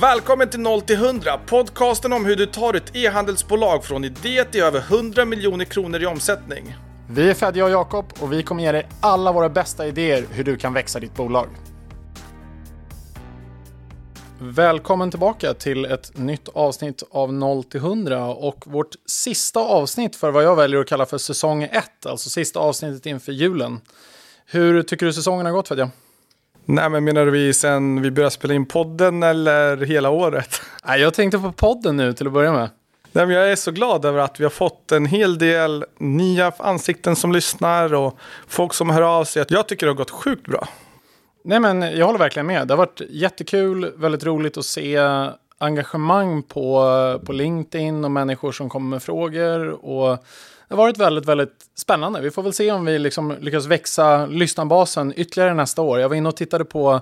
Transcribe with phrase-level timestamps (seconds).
[0.00, 4.62] Välkommen till 0 till 100, podcasten om hur du tar ett e-handelsbolag från idé till
[4.62, 6.76] över 100 miljoner kronor i omsättning.
[7.10, 10.44] Vi är Fedja och Jakob och vi kommer ge dig alla våra bästa idéer hur
[10.44, 11.48] du kan växa ditt bolag.
[14.38, 20.30] Välkommen tillbaka till ett nytt avsnitt av 0 till 100 och vårt sista avsnitt för
[20.30, 23.80] vad jag väljer att kalla för säsong 1, alltså sista avsnittet inför julen.
[24.46, 25.90] Hur tycker du säsongen har gått Fedja?
[26.64, 30.60] Nej, men menar du vi sen vi började spela in podden eller hela året?
[30.84, 32.70] Nej, jag tänkte på podden nu till att börja med.
[33.12, 36.52] Nej, men jag är så glad över att vi har fått en hel del nya
[36.58, 38.18] ansikten som lyssnar och
[38.48, 39.44] folk som hör av sig.
[39.48, 40.68] Jag tycker det har gått sjukt bra.
[41.44, 42.68] Nej, men jag håller verkligen med.
[42.68, 44.98] Det har varit jättekul, väldigt roligt att se
[45.58, 49.84] engagemang på, på LinkedIn och människor som kommer med frågor.
[49.84, 50.24] Och
[50.74, 52.20] har varit väldigt, väldigt spännande.
[52.20, 56.00] Vi får väl se om vi liksom lyckas växa lyssnarbasen ytterligare nästa år.
[56.00, 57.00] Jag var inne och tittade på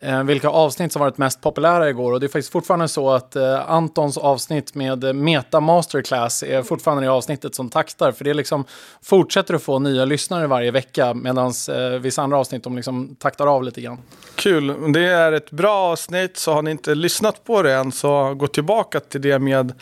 [0.00, 2.12] eh, vilka avsnitt som varit mest populära igår.
[2.12, 7.04] Och det är faktiskt fortfarande så att eh, Antons avsnitt med Meta Masterclass är fortfarande
[7.04, 8.12] det avsnittet som taktar.
[8.12, 8.64] För det liksom
[9.02, 13.46] fortsätter att få nya lyssnare varje vecka medan eh, vissa andra avsnitt de liksom taktar
[13.46, 13.98] av lite grann.
[14.34, 18.34] Kul, det är ett bra avsnitt så har ni inte lyssnat på det än så
[18.34, 19.72] gå tillbaka till det med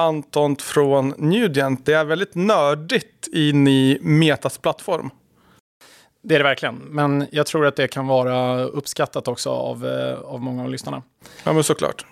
[0.00, 1.86] Anton från Nugent.
[1.86, 5.10] Det är väldigt nördigt in i Metas plattform.
[6.22, 10.20] Det är det verkligen, men jag tror att det kan vara uppskattat också av, eh,
[10.20, 11.02] av många av lyssnarna.
[11.44, 12.04] Ja, men såklart.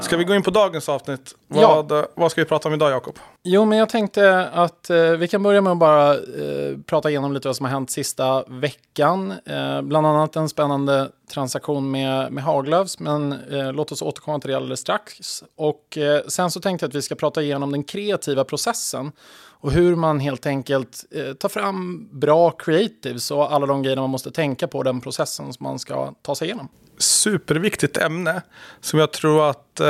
[0.00, 1.34] Ska vi gå in på dagens avsnitt?
[1.46, 2.06] Vad, ja.
[2.14, 3.18] vad ska vi prata om idag, Jakob?
[3.42, 7.32] Jo, men jag tänkte att eh, vi kan börja med att bara eh, prata igenom
[7.32, 9.34] lite vad som har hänt sista veckan.
[9.44, 14.50] Eh, bland annat en spännande transaktion med, med Haglöfs, men eh, låt oss återkomma till
[14.50, 15.42] det alldeles strax.
[15.56, 19.12] Och eh, sen så tänkte jag att vi ska prata igenom den kreativa processen
[19.60, 24.10] och hur man helt enkelt eh, tar fram bra creatives och alla de grejerna man
[24.10, 28.42] måste tänka på den processen som man ska ta sig igenom superviktigt ämne
[28.80, 29.86] som jag tror att eh,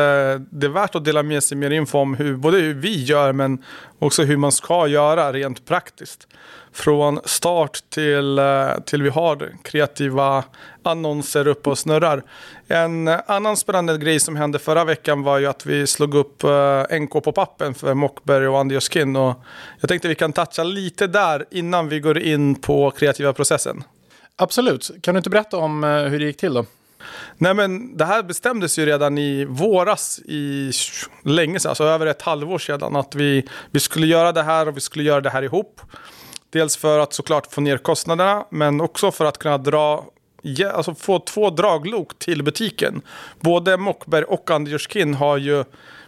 [0.51, 3.33] det är värt att dela med sig mer info om hur, både hur vi gör
[3.33, 3.65] men
[3.99, 6.29] också hur man ska göra rent praktiskt.
[6.79, 10.45] Från start till, eh, till vi har kreativa
[10.83, 12.23] annonser uppe och snurrar.
[12.69, 17.01] En annan spännande grej som hände förra veckan var ju att vi slog upp eh,
[17.01, 19.17] NK på pappen för Mockberg och Andioskin.
[19.17, 19.43] Och
[19.81, 23.85] jag tänkte vi kan toucha lite där innan vi går in på kreativa processen.
[24.37, 24.91] Absolut.
[25.03, 26.67] Kan du inte berätta om eh, hur det gick till då?
[27.37, 30.73] Nej men det här bestämdes ju redan i våras, i
[31.25, 34.77] länge sedan, alltså över ett halvår sedan, att vi, vi skulle göra det här och
[34.77, 35.81] vi skulle göra det här ihop.
[36.51, 40.05] Dels för att såklart få ner kostnaderna, men också för att kunna dra
[40.75, 43.03] alltså få två draglok till butiken.
[43.41, 45.65] Både Mockberg och Anderskin har ju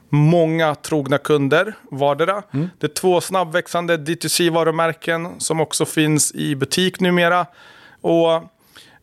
[0.09, 2.43] många trogna kunder vardera.
[2.51, 2.69] Mm.
[2.79, 7.47] Det är två snabbväxande D2C-varumärken som också finns i butik numera.
[8.01, 8.43] Och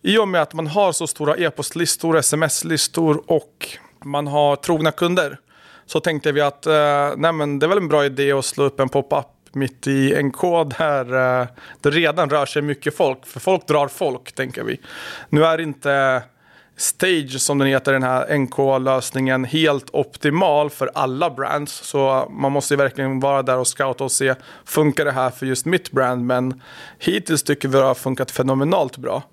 [0.01, 5.39] i och med att man har så stora e-postlistor, sms-listor och man har trogna kunder
[5.85, 6.73] så tänkte vi att eh,
[7.17, 9.25] nej det är väl en bra idé att slå upp en pop-up
[9.57, 11.47] mitt i NK eh, där eh,
[11.81, 13.25] det redan rör sig mycket folk.
[13.25, 14.79] För folk drar folk, tänker vi.
[15.29, 16.23] Nu är inte
[16.77, 21.73] Stage, som den heter, den här NK-lösningen helt optimal för alla brands.
[21.73, 24.35] Så man måste verkligen vara där och scouta och se,
[24.65, 26.25] funkar det här för just mitt brand?
[26.25, 26.61] Men
[26.99, 29.23] hittills tycker vi att det har funkat fenomenalt bra.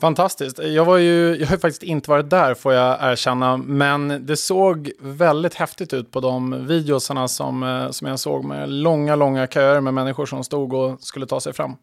[0.00, 0.58] Fantastiskt.
[0.58, 4.90] Jag, var ju, jag har faktiskt inte varit där får jag erkänna, men det såg
[5.00, 9.80] väldigt häftigt ut på de videosarna som, eh, som jag såg med långa, långa köer
[9.80, 11.76] med människor som stod och skulle ta sig fram.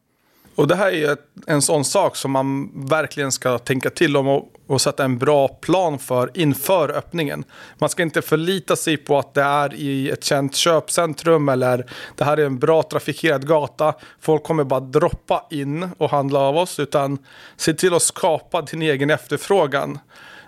[0.56, 4.48] Och det här är en sån sak som man verkligen ska tänka till om och,
[4.68, 7.44] och, sätta en bra plan för inför öppningen.
[7.78, 12.24] Man ska inte förlita sig på att det är i ett känt köpcentrum eller det
[12.24, 13.94] här är en bra trafikerad gata.
[14.22, 17.18] Folk kommer bara droppa in och handla av oss utan
[17.58, 20.00] se till att skapa din egen efterfrågan.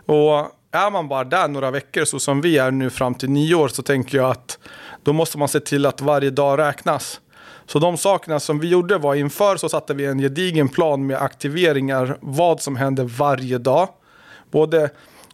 [0.05, 3.67] Och är man bara där några veckor så som vi är nu fram till nyår
[3.67, 4.59] så tänker jag att
[5.03, 7.21] då måste man se till att varje dag räknas.
[7.67, 11.21] Så de sakerna som vi gjorde var inför så satte vi en gedigen plan med
[11.21, 13.89] aktiveringar, vad som händer varje dag.
[14.51, 14.89] Både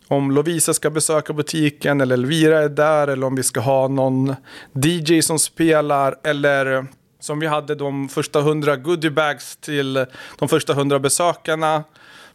[0.07, 4.35] om Lovisa ska besöka butiken eller Elvira är där eller om vi ska ha någon
[4.73, 6.85] DJ som spelar eller
[7.19, 10.05] som vi hade de första hundra goodiebags till
[10.39, 11.83] de första hundra besökarna.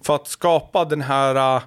[0.02, 1.62] För att skapa den här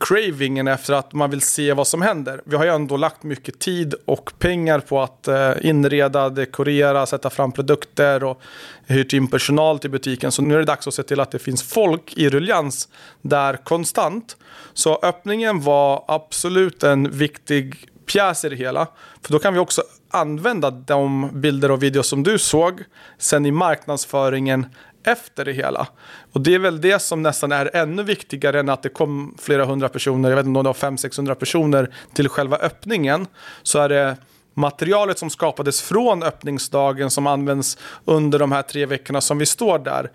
[0.00, 2.40] cravingen efter att man vill se vad som händer.
[2.44, 7.30] Vi har ju ändå lagt mycket tid och pengar på att eh, inreda, dekorera, sätta
[7.30, 8.40] fram produkter och
[8.86, 10.32] hyrt in personal till butiken.
[10.32, 12.88] Så nu är det dags att se till att det finns folk i ruljans
[13.22, 14.36] där konstant.
[14.72, 18.86] Så öppningen var absolut en viktig pjäs i det hela.
[19.22, 22.84] För då kan vi också använda de bilder och videos som du såg
[23.18, 24.66] sen i marknadsföringen
[25.04, 25.86] efter det hela.
[26.32, 29.64] Och det är väl det som nästan är ännu viktigare än att det kom flera
[29.64, 33.26] hundra personer, jag vet inte om det var 500-600 personer till själva öppningen.
[33.62, 34.16] Så är det
[34.54, 39.78] materialet som skapades från öppningsdagen som används under de här tre veckorna som vi står
[39.78, 40.10] där.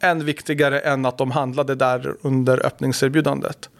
[0.00, 3.70] Än viktigare än att de handlade där under öppningserbjudandet.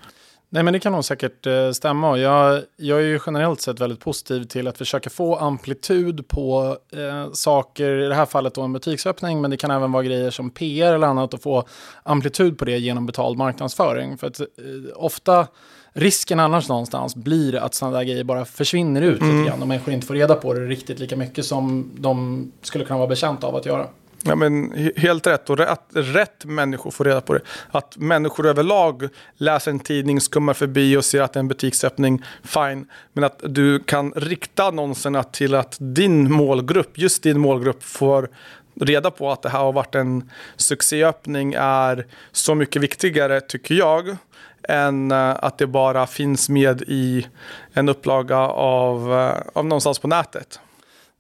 [0.51, 2.19] Nej, men det kan nog säkert eh, stämma.
[2.19, 7.33] Jag, jag är ju generellt sett väldigt positiv till att försöka få amplitud på eh,
[7.33, 10.51] saker, i det här fallet då en butiksöppning, men det kan även vara grejer som
[10.51, 11.65] PR eller annat och få
[12.03, 14.19] amplitud på det genom betald marknadsföring.
[14.19, 14.47] För att eh,
[14.95, 15.47] ofta
[15.93, 19.37] risken annars någonstans blir att sådana där grejer bara försvinner ut mm.
[19.37, 22.85] lite grann och människor inte får reda på det riktigt lika mycket som de skulle
[22.85, 23.87] kunna vara betjänta av att göra.
[24.29, 25.51] Ja, men helt rätt.
[25.51, 27.41] Och att rätt människor får reda på det.
[27.71, 32.25] Att människor överlag läser en tidning, skummar förbi och ser att det är en butiksöppning,
[32.43, 32.87] fine.
[33.13, 38.29] Men att du kan rikta annonserna till att din målgrupp, just din målgrupp, får
[38.81, 44.17] reda på att det här har varit en succéöppning är så mycket viktigare, tycker jag,
[44.63, 47.27] än eh, att det bara finns med i
[47.73, 50.61] en upplaga av, eh, av någonstans på nätet.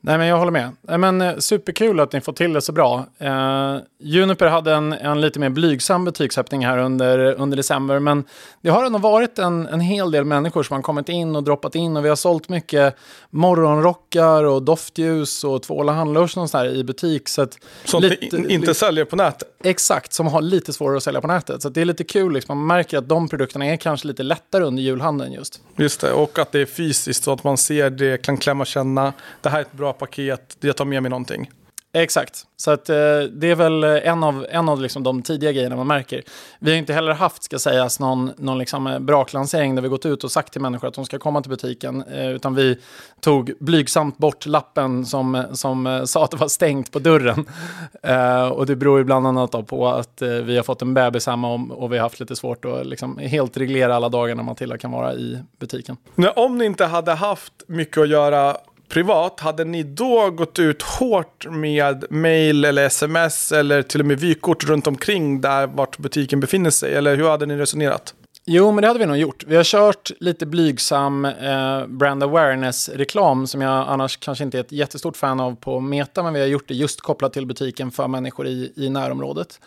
[0.00, 0.70] Nej, men jag håller med.
[0.82, 3.06] Men, eh, superkul att ni får till det så bra.
[3.18, 8.24] Eh, Juniper hade en, en lite mer blygsam betygsöppning här under, under december, men
[8.62, 11.74] det har ändå varit en, en hel del människor som har kommit in och droppat
[11.74, 12.96] in och vi har sålt mycket
[13.30, 17.28] morgonrockar och doftljus och tvål och sådär i butik.
[17.28, 19.48] Så att Sånt lite, inte säljer på nätet?
[19.64, 21.62] Exakt, som har lite svårare att sälja på nätet.
[21.62, 22.58] Så det är lite kul, liksom.
[22.58, 25.60] man märker att de produkterna är kanske lite lättare under julhandeln just.
[25.76, 28.66] Just det, och att det är fysiskt så att man ser det, kan klämma och
[28.66, 29.12] känna.
[29.40, 31.50] Det här är ett bra paket, jag tar med mig någonting.
[31.92, 32.96] Exakt, så att, eh,
[33.32, 36.22] det är väl en av, en av liksom de tidiga grejerna man märker.
[36.58, 40.06] Vi har inte heller haft, ska sägas, någon, någon liksom eh, braklansering där vi gått
[40.06, 42.02] ut och sagt till människor att de ska komma till butiken.
[42.02, 42.78] Eh, utan vi
[43.20, 47.44] tog blygsamt bort lappen som, som eh, sa att det var stängt på dörren.
[48.02, 51.26] Eh, och det beror ju bland annat på att eh, vi har fått en bebis
[51.26, 54.42] hemma och, och vi har haft lite svårt att liksom helt reglera alla dagar när
[54.42, 55.96] Matilda kan vara i butiken.
[56.14, 58.56] Nej, om ni inte hade haft mycket att göra
[58.88, 64.20] privat, hade ni då gått ut hårt med mail eller sms eller till och med
[64.20, 66.94] vykort runt omkring där vart butiken befinner sig?
[66.94, 68.14] Eller hur hade ni resonerat?
[68.50, 69.44] Jo, men det hade vi nog gjort.
[69.46, 74.72] Vi har kört lite blygsam eh, brand awareness-reklam som jag annars kanske inte är ett
[74.72, 78.08] jättestort fan av på Meta, men vi har gjort det just kopplat till butiken för
[78.08, 79.60] människor i, i närområdet.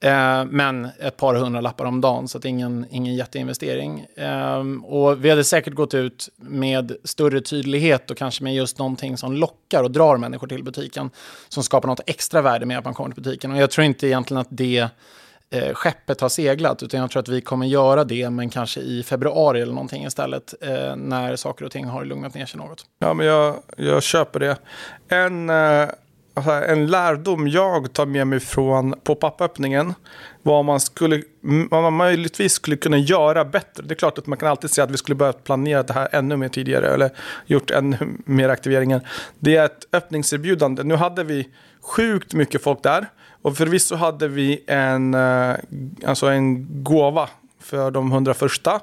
[0.00, 4.06] Eh, men ett par hundra lappar om dagen, så att ingen, ingen jätteinvestering.
[4.16, 9.16] Eh, och vi hade säkert gått ut med större tydlighet och kanske med just någonting
[9.16, 11.10] som lockar och drar människor till butiken.
[11.48, 13.52] Som skapar något extra värde med att man kommer till butiken.
[13.52, 14.88] Och jag tror inte egentligen att det
[15.50, 19.02] eh, skeppet har seglat, utan jag tror att vi kommer göra det, men kanske i
[19.02, 22.86] februari eller någonting istället, eh, när saker och ting har lugnat ner sig något.
[22.98, 24.56] Ja, men jag, jag köper det.
[25.08, 25.50] En...
[25.50, 25.88] Eh,
[26.36, 29.94] Alltså, en lärdom jag tar med mig från pop-up-öppningen.
[30.42, 31.22] Vad man, skulle,
[31.70, 33.82] vad man möjligtvis skulle kunna göra bättre.
[33.82, 36.08] Det är klart att man kan alltid säga att vi skulle behövt planera det här
[36.12, 36.94] ännu mer tidigare.
[36.94, 37.10] Eller
[37.46, 39.08] gjort ännu mer aktiveringar.
[39.38, 40.82] Det är ett öppningserbjudande.
[40.82, 41.48] Nu hade vi
[41.80, 43.06] sjukt mycket folk där.
[43.42, 45.54] Och förvisso hade vi en, eh,
[46.06, 47.28] alltså en gåva
[47.60, 48.80] för de hundra första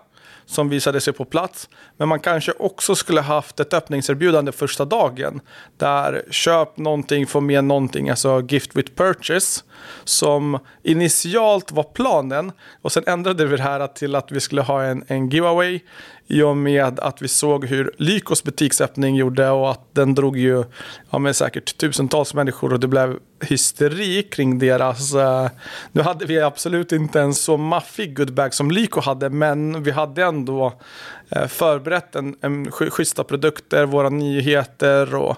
[0.51, 1.69] som visade sig på plats.
[1.97, 5.41] Men man kanske också skulle haft ett öppningserbjudande första dagen.
[5.77, 9.63] Där köp någonting, få med någonting, alltså gift with purchase.
[10.03, 12.51] Som initialt var planen.
[12.81, 15.79] Och sen ändrade vi det här till att vi skulle ha en, en giveaway
[16.31, 20.63] i och med att vi såg hur Lykos butiksöppning gjorde och att den drog ju
[21.09, 25.13] ja, men säkert tusentals människor och det blev hysteri kring deras...
[25.13, 25.49] Eh,
[25.91, 30.23] nu hade vi absolut inte en så maffig goodbag som Lyko hade men vi hade
[30.23, 30.73] ändå
[31.35, 35.37] Eh, förberett en, en schyssta produkter, våra nyheter och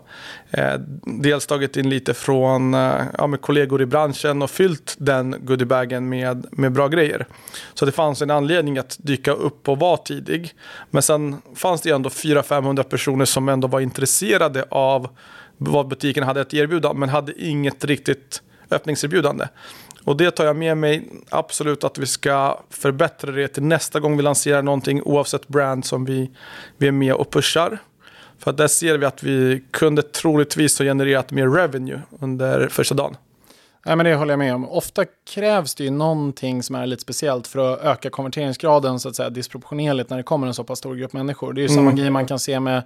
[0.52, 5.36] eh, dels tagit in lite från eh, ja, med kollegor i branschen och fyllt den
[5.42, 7.28] goodiebagen med, med bra grejer.
[7.74, 10.54] Så det fanns en anledning att dyka upp och vara tidig.
[10.90, 15.10] Men sen fanns det ändå 400-500 personer som ändå var intresserade av
[15.58, 19.46] vad butiken hade att erbjuda, men hade inget riktigt öppningserbjudande.
[20.06, 24.18] Och det tar jag med mig absolut att vi ska förbättra det till nästa gång
[24.18, 26.32] vi lanserar någonting oavsett brand som vi,
[26.78, 27.78] vi är med och pushar.
[28.40, 33.16] För där ser vi att vi kunde troligtvis ha genererat mer revenue under första dagen.
[33.86, 34.70] Nej, men det håller jag med om.
[34.70, 39.16] Ofta krävs det ju någonting som är lite speciellt för att öka konverteringsgraden så att
[39.16, 41.54] säga disproportionerligt när det kommer en så pass stor grupp människor.
[41.54, 41.76] Det är ju mm.
[41.76, 42.84] samma grej man kan se med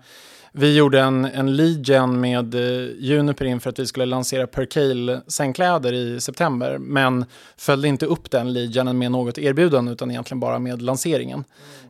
[0.52, 5.94] vi gjorde en, en lead med uh, Juniper inför att vi skulle lansera Percale sängkläder
[5.94, 6.78] i september.
[6.78, 7.26] Men
[7.58, 11.44] följde inte upp den lead med något erbjudande utan egentligen bara med lanseringen.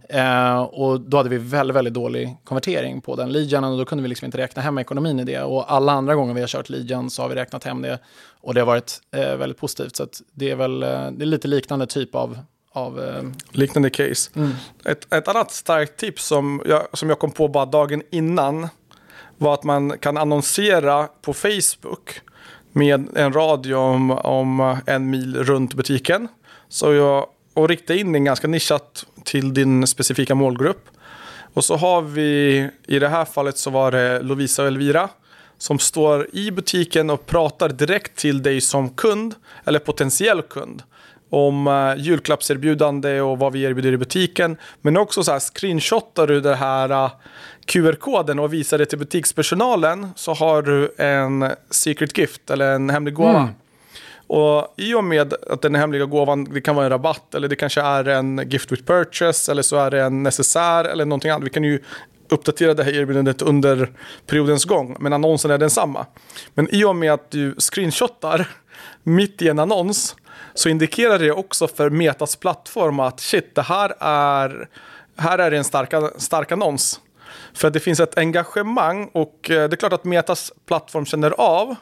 [0.09, 0.65] Mm.
[0.65, 4.07] Och då hade vi väldigt, väldigt dålig konvertering på den lead och då kunde vi
[4.07, 5.43] liksom inte räkna hem ekonomin i det.
[5.43, 7.99] Och alla andra gånger vi har kört lead så har vi räknat hem det
[8.41, 9.95] och det har varit väldigt, eh, väldigt positivt.
[9.95, 12.39] Så det är väl eh, det är lite liknande typ av
[12.77, 13.23] av eh...
[13.51, 14.31] Liknande case.
[14.35, 14.51] Mm.
[14.85, 18.67] Ett, ett annat starkt tips som jag, som jag kom på bara dagen innan
[19.37, 22.21] var att man kan annonsera på Facebook
[22.71, 26.27] med en radie om, om en mil runt butiken.
[26.69, 30.89] Så jag, och rikta in den ganska nischat till din specifika målgrupp.
[31.53, 35.09] Och så har vi, i det här fallet så var det Lovisa och Elvira
[35.57, 40.83] som står i butiken och pratar direkt till dig som kund eller potentiell kund
[41.29, 44.57] om uh, julklappserbjudande och vad vi erbjuder i butiken.
[44.81, 47.11] Men också så här screenshotar du det här uh,
[47.65, 53.13] QR-koden och visar det till butikspersonalen så har du en secret gift eller en hemlig
[53.13, 53.39] gåva.
[53.39, 53.53] Mm.
[54.27, 57.55] Och i och med att den hemliga gåvan, det kan vara en rabatt eller det
[57.55, 61.45] kanske är en gift with purchase eller så är det en necessär eller någonting annat.
[61.45, 61.79] Vi kan ju
[62.29, 63.91] uppdatera det här erbjudandet under
[64.25, 66.05] periodens gång, men annonsen är densamma.
[66.53, 68.47] Men i och med att du screenshotar
[69.03, 70.15] mitt i en annons
[70.53, 74.69] så indikerar det också för Metas plattform att shit, det här är,
[75.17, 77.01] här är en stark, stark annons.
[77.53, 81.31] För att det finns ett engagemang och eh, det är klart att Metas plattform känner
[81.31, 81.75] av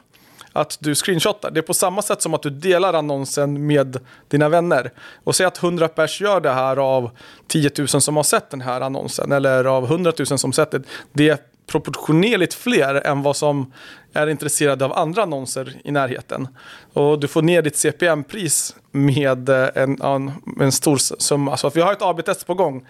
[0.56, 1.50] att du screenshotar.
[1.50, 3.98] Det är på samma sätt som att du delar annonsen med
[4.28, 4.92] dina vänner.
[5.24, 7.10] Och säg att 100 pers gör det här av
[7.48, 10.82] 10 000 som har sett den här annonsen eller av 100 000 som sett det.
[11.12, 13.72] Det är proportionerligt fler än vad som
[14.12, 16.48] är intresserade av andra annonser i närheten.
[16.92, 21.50] Och du får ner ditt CPM-pris med eh, en, en, en stor summa.
[21.50, 22.86] Så alltså, att vi har ett AB-test på gång.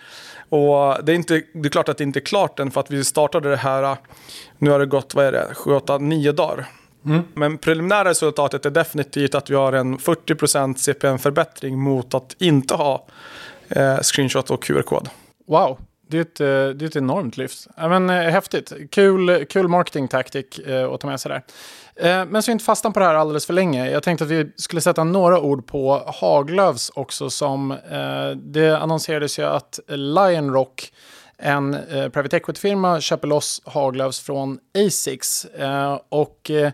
[0.49, 2.91] Och det är, inte, det är klart att det inte är klart än för att
[2.91, 3.97] vi startade det här,
[4.59, 6.67] nu har det gått, vad är det, 7-9 dagar.
[7.07, 7.23] Mm.
[7.35, 13.07] Men preliminära resultatet är definitivt att vi har en 40% CPM-förbättring mot att inte ha
[13.69, 15.09] eh, screenshot och QR-kod.
[15.49, 17.67] Wow, det är ett, eh, det är ett enormt lyft.
[17.77, 18.73] Ja, men, eh, häftigt.
[18.91, 21.43] Kul, kul marketingtaktik eh, att ta med sig där.
[21.97, 23.91] Eh, men så inte fastna på det här alldeles för länge.
[23.91, 27.31] Jag tänkte att vi skulle sätta några ord på Haglöfs också.
[27.31, 30.93] Som, eh, det annonserades ju att Lion Rock
[31.39, 35.45] en eh, private equity-firma köper loss Haglöfs från Asics.
[35.45, 36.73] Eh, och eh,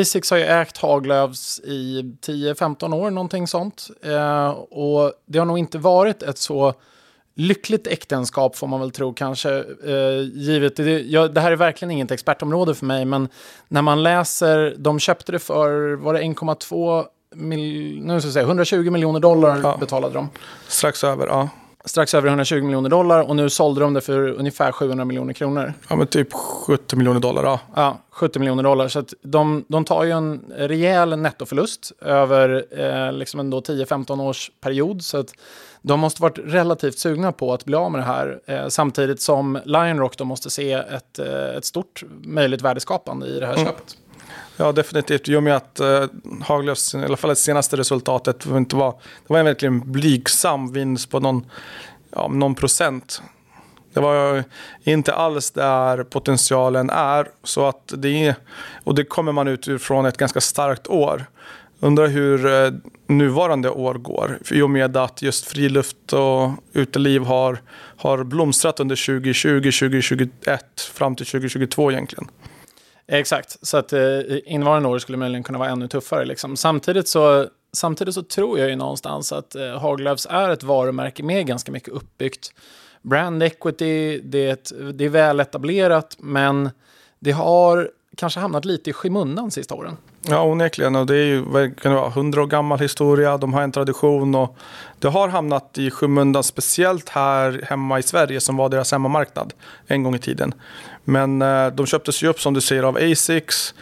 [0.00, 3.90] Asics har ju ägt Haglöfs i 10-15 år, någonting sånt.
[4.02, 6.74] Eh, och det har nog inte varit ett så
[7.34, 9.64] lyckligt äktenskap får man väl tro kanske.
[9.86, 13.28] Eh, givet det, ja, det här är verkligen inget expertområde för mig, men
[13.68, 17.04] när man läser, de köpte det för, var det 1,2
[17.34, 19.76] mil, nu ska jag säga, 120 miljoner dollar ja.
[19.80, 20.30] betalade de.
[20.68, 21.48] Strax över, ja
[21.84, 25.74] strax över 120 miljoner dollar och nu sålde de det för ungefär 700 miljoner kronor.
[25.88, 27.44] Ja, men typ 70 miljoner dollar.
[27.44, 28.88] Ja, ja 70 miljoner dollar.
[28.88, 34.50] Så att de, de tar ju en rejäl nettoförlust över eh, liksom en 10-15 års
[34.60, 35.02] period.
[35.02, 35.34] Så att
[35.82, 38.40] de måste varit relativt sugna på att bli av med det här.
[38.46, 43.46] Eh, samtidigt som Lionrock då måste se ett, eh, ett stort möjligt värdeskapande i det
[43.46, 43.66] här mm.
[43.66, 43.96] köpet.
[44.62, 45.28] Ja, definitivt.
[45.28, 46.04] I och med att eh,
[46.42, 48.90] Haglöfs, i alla fall det senaste resultatet, inte var,
[49.26, 51.46] det var en verkligen blygsam vinst på någon,
[52.10, 53.22] ja, någon procent.
[53.92, 54.44] Det var
[54.82, 57.28] inte alls där potentialen är.
[57.44, 58.34] Så att det,
[58.84, 61.24] och det kommer man ut från ett ganska starkt år.
[61.80, 62.70] Undrar hur eh,
[63.06, 64.38] nuvarande år går.
[64.50, 67.58] I och med att just friluft och uteliv har,
[67.96, 72.28] har blomstrat under 2020, 2021 fram till 2022 egentligen.
[73.12, 74.00] Exakt, så att eh,
[74.44, 76.24] innevarande år skulle möjligen kunna vara ännu tuffare.
[76.24, 76.56] Liksom.
[76.56, 81.46] Samtidigt, så, samtidigt så tror jag ju någonstans att eh, Haglöfs är ett varumärke med
[81.46, 82.52] ganska mycket uppbyggt
[83.02, 86.70] brand equity, det är, ett, det är väl etablerat, men
[87.18, 89.96] det har kanske hamnat lite i skymundan sista åren.
[90.22, 90.96] Ja, onekligen.
[90.96, 94.34] Och det är ju kan det vara, 100 år gammal historia, de har en tradition
[94.34, 94.56] och
[94.98, 99.52] det har hamnat i skymundan, speciellt här hemma i Sverige som var deras hemmamarknad
[99.86, 100.54] en gång i tiden.
[101.04, 103.74] Men eh, de köptes ju upp som du säger av Asics.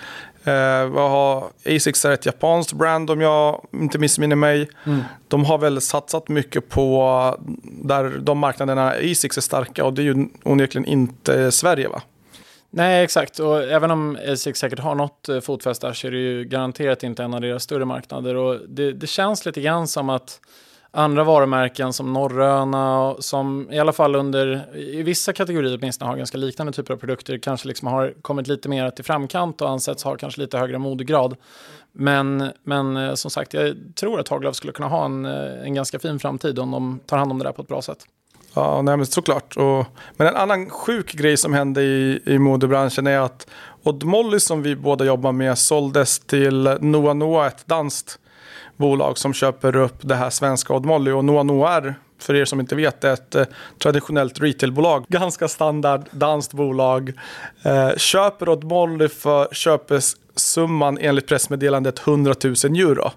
[0.45, 4.71] Eh, Asics är ett japanskt brand om jag inte missminner mig.
[4.87, 5.01] Mm.
[5.29, 10.05] De har väl satsat mycket på där de marknaderna Asics är starka och det är
[10.05, 12.03] ju onekligen inte Sverige va?
[12.71, 13.39] Nej, exakt.
[13.39, 17.03] Och även om Asics säkert har något eh, fotfäste där så är det ju garanterat
[17.03, 18.35] inte en av deras större marknader.
[18.35, 20.41] Och det, det känns lite grann som att
[20.93, 26.39] andra varumärken som Norröna, som i alla fall under, i vissa kategorier åtminstone har ganska
[26.39, 30.17] liknande typer av produkter, kanske liksom har kommit lite mer till framkant och ansetts ha
[30.17, 31.37] kanske lite högre modegrad.
[31.93, 35.75] Men, men eh, som sagt, jag tror att Haglöf skulle kunna ha en, eh, en
[35.75, 37.99] ganska fin framtid om de tar hand om det där på ett bra sätt.
[38.55, 39.57] Ja, nej, men såklart.
[39.57, 43.47] Och, men en annan sjuk grej som hände i, i modebranschen är att
[43.83, 48.19] Odd Molly som vi båda jobbar med såldes till Noa Noa, ett danskt
[48.81, 51.11] bolag som köper upp det här svenska Odd Molly.
[51.11, 53.45] Och Noa Noir, är för er som inte vet, är ett eh,
[53.79, 55.05] traditionellt retailbolag.
[55.09, 57.13] Ganska standard danskt bolag.
[57.63, 63.11] Eh, köper Odd Molly för köpesumman enligt pressmeddelandet 100 000 euro.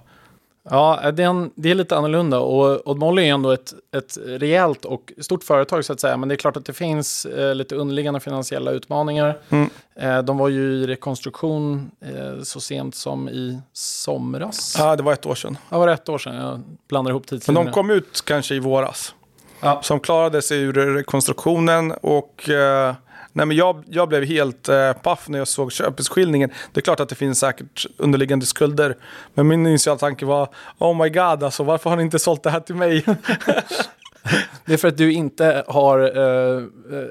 [0.69, 4.85] Ja, det är, en, det är lite annorlunda och Odmolly är ändå ett, ett rejält
[4.85, 6.17] och stort företag så att säga.
[6.17, 9.37] Men det är klart att det finns eh, lite underliggande finansiella utmaningar.
[9.49, 9.69] Mm.
[9.95, 14.75] Eh, de var ju i rekonstruktion eh, så sent som i somras.
[14.79, 15.57] Ja, det var ett år sedan.
[15.69, 16.35] Ja, var det ett år sedan?
[16.35, 17.63] Jag blandar ihop tidslinjerna.
[17.63, 19.15] Men de kom ut kanske i våras.
[19.61, 19.79] Ja.
[19.83, 22.93] Som klarade sig ur rekonstruktionen och eh,
[23.33, 26.49] Nej, men jag, jag blev helt eh, paff när jag såg köpeskillningen.
[26.73, 28.97] Det är klart att det finns säkert underliggande skulder.
[29.33, 32.49] Men min initiala tanke var, oh my god, alltså, varför har ni inte sålt det
[32.49, 33.05] här till mig?
[34.65, 36.63] det är för att du inte har eh,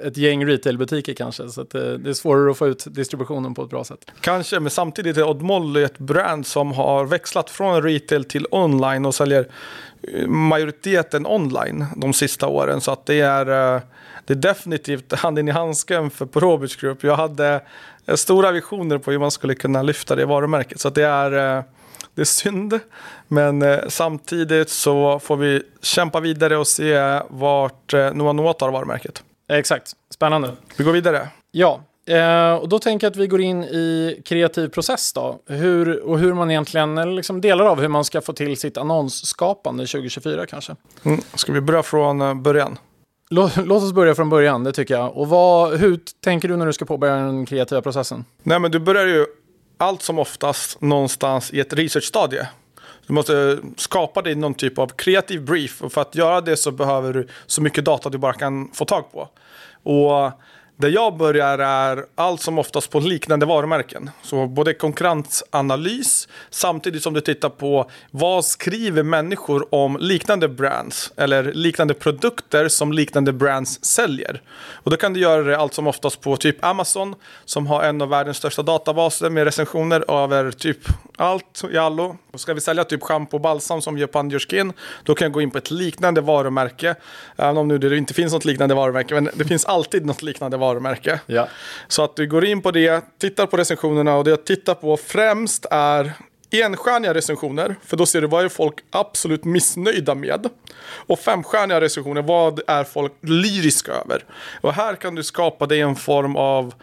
[0.07, 1.49] ett gäng retailbutiker kanske.
[1.49, 4.11] Så att, eh, det är svårare att få ut distributionen på ett bra sätt.
[4.21, 9.07] Kanske, men samtidigt är Odd Molly ett brand som har växlat från retail till online
[9.07, 9.49] och säljer
[10.03, 12.81] eh, majoriteten online de sista åren.
[12.81, 13.75] Så att det är...
[13.77, 13.83] Eh,
[14.25, 17.05] det är definitivt handen i handsken för Probic Group.
[17.05, 17.61] Jag hade
[18.07, 20.81] eh, stora visioner på hur man skulle kunna lyfta det varumärket.
[20.81, 21.65] Så det är, eh,
[22.15, 22.81] det är synd.
[23.29, 29.23] Men eh, samtidigt så får vi kämpa vidare och se vart Noa Noa tar varumärket.
[29.49, 30.53] Exakt, spännande.
[30.77, 31.29] Vi går vidare.
[31.51, 31.81] Ja,
[32.61, 35.39] och då tänker jag att vi går in i kreativ process då.
[35.47, 39.87] Hur, och hur man egentligen, liksom delar av hur man ska få till sitt annonsskapande
[39.87, 40.77] 2024 kanske.
[41.03, 41.21] Mm.
[41.35, 42.79] Ska vi börja från början?
[43.33, 45.17] Låt, låt, oss börja från början, det tycker jag.
[45.17, 48.25] Och vad, hur tänker du när du ska påbörja den kreativa processen?
[48.43, 49.27] Nej, men du börjar ju
[49.79, 52.49] allt som oftast någonstans i ett researchstadie.
[53.07, 56.71] Du måste skapa dig någon typ av kreativ brief och för att göra det så
[56.71, 59.29] behöver du så mycket data du bara kan få tag på.
[59.83, 60.31] Och
[60.77, 64.11] där jag börjar är allt som oftast på liknande varumärken.
[64.23, 71.53] Så både konkurrensanalys samtidigt som du tittar på vad skriver människor om liknande brands eller
[71.53, 74.43] liknande produkter som liknande brands säljer.
[74.73, 77.15] Och då kan du göra det allt som oftast på typ Amazon
[77.45, 80.79] som har en av världens största databaser med recensioner över typ
[81.17, 82.17] allt i allo.
[82.33, 85.41] Och ska vi sälja typ schampo och balsam som gör pandjurskin då kan jag gå
[85.41, 86.95] in på ett liknande varumärke.
[87.37, 90.57] Även om nu det inte finns något liknande varumärke men det finns alltid något liknande
[90.63, 91.21] varumärke.
[91.27, 91.49] Ja.
[91.89, 94.97] Så att du går in på det, tittar på recensionerna och det jag tittar på
[94.97, 96.13] främst är
[96.51, 100.49] enstjärniga recensioner, för då ser du vad är folk absolut missnöjda med.
[101.07, 104.25] Och femstjärniga recensioner, vad är folk lyriska över?
[104.61, 106.75] Och här kan du skapa dig en form av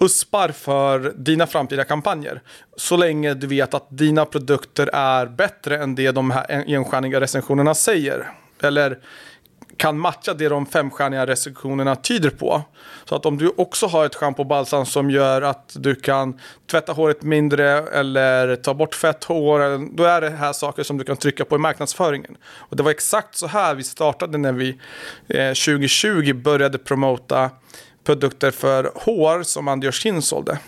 [0.00, 2.40] uspar för dina framtida kampanjer.
[2.76, 7.74] Så länge du vet att dina produkter är bättre än det de här enstjärniga recensionerna
[7.74, 8.30] säger.
[8.62, 8.98] Eller
[9.76, 12.62] kan matcha det de femstjärniga restriktionerna tyder på.
[13.04, 16.40] Så att om du också har ett schampo och balsam som gör att du kan
[16.70, 21.04] tvätta håret mindre eller ta bort fett hår, då är det här saker som du
[21.04, 22.36] kan trycka på i marknadsföringen.
[22.44, 24.68] Och det var exakt så här vi startade när vi
[25.28, 27.50] eh, 2020 började promota
[28.04, 30.58] produkter för hår som Anders Skin sålde.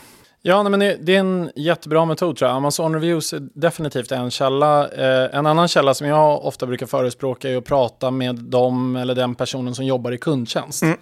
[0.42, 2.56] Ja, men det, är en jättebra metod tror jag.
[2.56, 4.88] Amazon Reviews är definitivt en källa.
[4.88, 9.14] Eh, en annan källa som jag ofta brukar förespråka är att prata med dem eller
[9.14, 10.82] den personen som jobbar i kundtjänst.
[10.82, 10.98] Mm.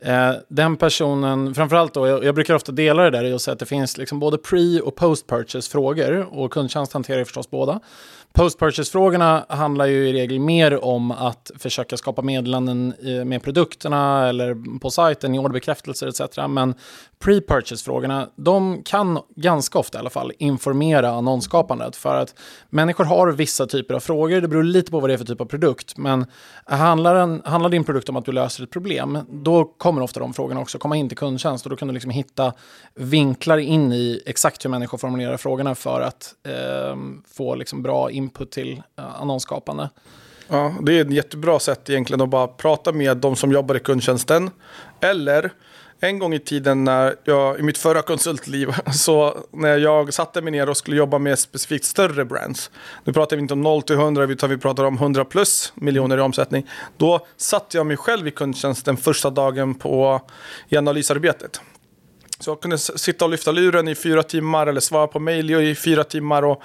[0.00, 3.52] Eh, den personen, framförallt då, jag, jag, brukar ofta dela det där i att säga
[3.52, 7.80] att det finns liksom både pre och post purchase frågor och kundtjänst hanterar förstås båda.
[8.38, 12.94] Post-purchase-frågorna handlar ju i regel mer om att försöka skapa meddelanden
[13.24, 16.36] med produkterna eller på sajten i orderbekräftelser etc.
[16.48, 16.74] Men
[17.24, 21.96] pre-purchase-frågorna, de kan ganska ofta i alla fall informera annonsskapandet.
[21.96, 22.34] För att
[22.70, 25.40] människor har vissa typer av frågor, det beror lite på vad det är för typ
[25.40, 25.96] av produkt.
[25.96, 26.26] Men
[26.64, 30.34] handlar, en, handlar din produkt om att du löser ett problem, då kommer ofta de
[30.34, 31.66] frågorna också komma in till kundtjänst.
[31.66, 32.52] Och då kan du liksom hitta
[32.94, 36.96] vinklar in i exakt hur människor formulerar frågorna för att eh,
[37.34, 39.90] få liksom bra input till eh, annonsskapande.
[40.48, 43.80] Ja, det är ett jättebra sätt egentligen att bara prata med de som jobbar i
[43.80, 44.50] kundtjänsten.
[45.00, 45.52] Eller
[46.04, 50.50] en gång i tiden när jag, i mitt förra konsultliv, så när jag satte mig
[50.50, 52.70] ner och skulle jobba med specifikt större brands.
[53.04, 56.18] Nu pratar vi inte om 0 till 100, utan vi pratar om 100 plus miljoner
[56.18, 56.70] i omsättning.
[56.96, 60.20] Då satte jag mig själv i kundtjänsten första dagen på,
[60.68, 61.60] i analysarbetet.
[62.40, 65.74] Så jag kunde sitta och lyfta luren i fyra timmar eller svara på mail i
[65.74, 66.62] fyra timmar och,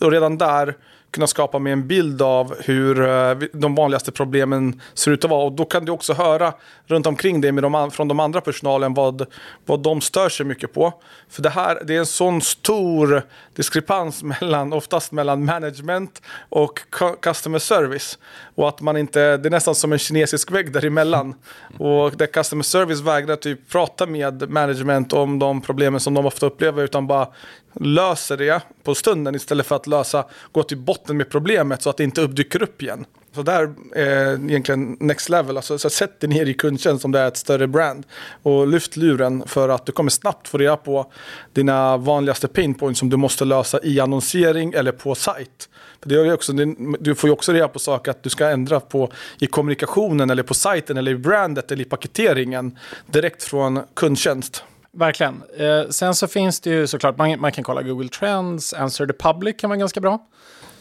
[0.00, 0.74] och redan där
[1.10, 5.44] kunna skapa mig en bild av hur eh, de vanligaste problemen ser ut att vara.
[5.44, 6.52] Och då kan du också höra
[6.86, 9.26] runt omkring dig med de, från de andra personalen vad,
[9.66, 10.94] vad de stör sig mycket på.
[11.28, 13.22] För det här det är en sån stor
[13.54, 16.80] diskrepans mellan, oftast mellan management och
[17.22, 18.18] customer service.
[18.60, 21.34] Och att man inte, det är nästan som en kinesisk vägg däremellan.
[21.78, 26.46] Och där customer service vägrar typ prata med management om de problemen som de ofta
[26.46, 27.28] upplever utan bara
[27.74, 31.96] löser det på stunden istället för att lösa, gå till botten med problemet så att
[31.96, 33.04] det inte dyker upp igen.
[33.34, 35.56] Så där är egentligen next level.
[35.56, 38.06] Alltså, så sätt dig ner i kundtjänst om det är ett större brand.
[38.42, 41.12] Och lyft luren för att du kommer snabbt få reda på
[41.52, 45.68] dina vanligaste pain points som du måste lösa i annonsering eller på sajt.
[46.02, 46.52] För det gör också,
[47.00, 50.42] du får ju också reda på saker att du ska ändra på i kommunikationen eller
[50.42, 54.64] på sajten eller i brandet eller i paketeringen direkt från kundtjänst.
[54.92, 55.42] Verkligen.
[55.56, 59.12] Eh, sen så finns det ju såklart, man, man kan kolla Google Trends, Answer the
[59.12, 60.26] Public kan vara ganska bra.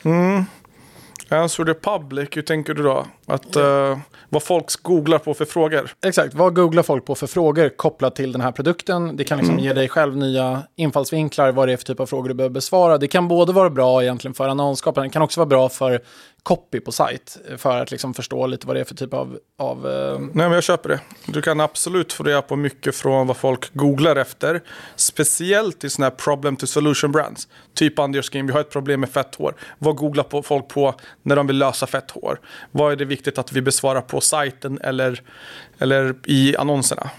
[0.03, 0.45] Mm.
[1.31, 3.05] Answer the public, hur tänker du då?
[3.25, 3.97] Att, uh,
[4.29, 5.91] vad folk googlar på för frågor?
[6.05, 9.17] Exakt, vad googlar folk på för frågor kopplat till den här produkten?
[9.17, 9.65] Det kan liksom mm.
[9.65, 12.97] ge dig själv nya infallsvinklar, vad det är för typ av frågor du behöver besvara.
[12.97, 16.01] Det kan både vara bra egentligen för annonsskaparen, det kan också vara bra för
[16.49, 19.37] copy på sajt eh, för att liksom förstå lite vad det är för typ av...
[19.57, 19.87] av.
[19.87, 20.99] Eh, Nej, men jag köper det.
[21.25, 24.61] Du kan absolut få reda på mycket från vad folk googlar efter.
[24.95, 27.47] Speciellt i sådana här problem to solution brands.
[27.73, 29.55] Typ Underskin, vi har ett problem med fett hår.
[29.77, 32.39] Vad googlar folk på när de vill lösa fett hår?
[32.71, 35.23] Vad är det viktigt att vi besvarar på sajten eller,
[35.79, 37.09] eller i annonserna?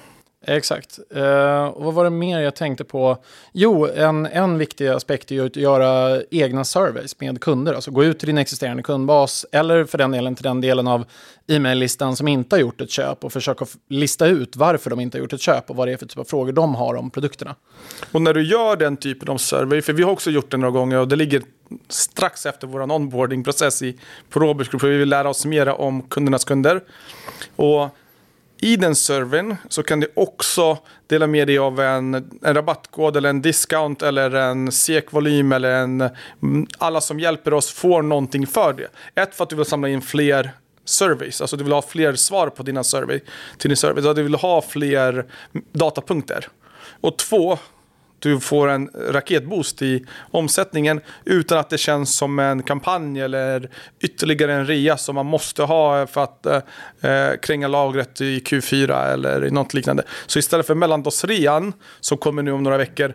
[0.46, 0.98] Exakt.
[1.16, 3.18] Uh, och vad var det mer jag tänkte på?
[3.53, 7.74] Jo, en, en viktig aspekt är ju att göra egna surveys med kunder.
[7.74, 11.05] Alltså gå ut till din existerande kundbas eller för den delen till den delen av
[11.46, 15.20] e-maillistan som inte har gjort ett köp och försöka lista ut varför de inte har
[15.20, 17.55] gjort ett köp och vad det är för typ av frågor de har om produkterna.
[18.12, 20.72] Och när du gör den typen av survey, för vi har också gjort det några
[20.72, 21.42] gånger och det ligger
[21.88, 23.98] strax efter vår onboardingprocess i
[24.31, 26.81] på Roberts Group, för vi vill lära oss mer om kundernas kunder.
[27.57, 27.88] Och
[28.62, 33.29] i den servern så kan du också dela med dig av en, en rabattkod eller
[33.29, 36.01] en discount eller en SEK-volym eller en...
[36.42, 38.88] Mm, alla som hjälper oss får någonting för det.
[39.23, 40.51] Ett, för att du vill samla in fler
[40.85, 43.20] surveys, alltså du vill ha fler svar på dina survey,
[43.59, 45.27] till din survey, så du vill ha fler
[45.73, 46.49] datapunkter.
[47.01, 47.59] Och två,
[48.20, 54.52] du får en raketboost i omsättningen utan att det känns som en kampanj eller ytterligare
[54.52, 56.61] en rea som man måste ha för att eh,
[57.42, 60.02] kränga lagret i Q4 eller något liknande.
[60.26, 63.14] Så istället för mellandagsrean som kommer nu om några veckor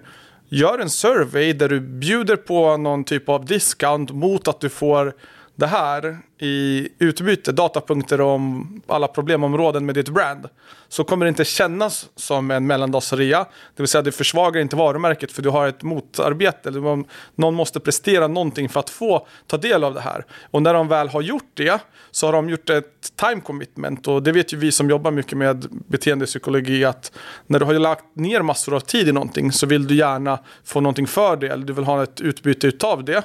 [0.50, 5.14] Gör en survey där du bjuder på någon typ av discount mot att du får
[5.56, 10.50] det här i utbyte, datapunkter om alla problemområden med ditt brand,
[10.88, 13.40] så kommer det inte kännas som en mellandagsrea.
[13.76, 16.70] Det vill säga det försvagar inte varumärket för du har ett motarbete.
[16.70, 17.04] Eller
[17.36, 20.26] någon måste prestera någonting för att få ta del av det här.
[20.52, 24.08] Och när de väl har gjort det så har de gjort ett time commitment.
[24.08, 27.12] Och det vet ju vi som jobbar mycket med beteendepsykologi att
[27.48, 30.82] när du har lagt ner massor av tid i någonting så vill du gärna få
[30.82, 31.48] någonting för det.
[31.48, 33.24] Eller du vill ha ett utbyte utav det.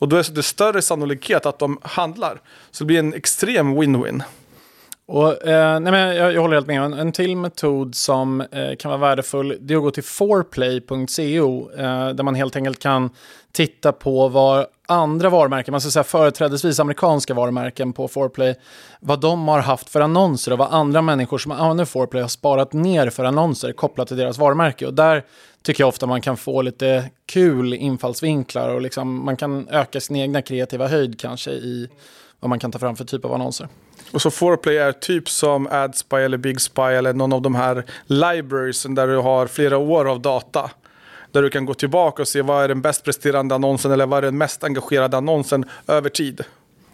[0.00, 2.40] Och då är det större sannolikhet att de handlar.
[2.70, 4.22] Så det blir en extrem win-win.
[5.06, 6.82] Och, eh, nej men jag, jag, håller helt med.
[6.82, 11.70] En, en till metod som eh, kan vara värdefull det är att gå till foreplay.co
[11.76, 13.10] eh, där man helt enkelt kan
[13.52, 18.54] titta på vad andra varumärken, man ska säga företrädesvis amerikanska varumärken på Forplay,
[19.00, 22.72] vad de har haft för annonser och vad andra människor som använder Forplay har sparat
[22.72, 24.86] ner för annonser kopplat till deras varumärke.
[24.86, 25.24] Och där
[25.62, 30.16] tycker jag ofta man kan få lite kul infallsvinklar och liksom man kan öka sin
[30.16, 31.88] egna kreativa höjd kanske i
[32.40, 33.68] vad man kan ta fram för typ av annonser.
[34.12, 37.84] Och så Foreplay är typ som AdSpy eller Big Spy eller någon av de här
[38.06, 40.70] libraries där du har flera år av data.
[41.32, 44.18] Där du kan gå tillbaka och se vad är den bäst presterande annonsen eller vad
[44.18, 46.44] är den mest engagerade annonsen över tid.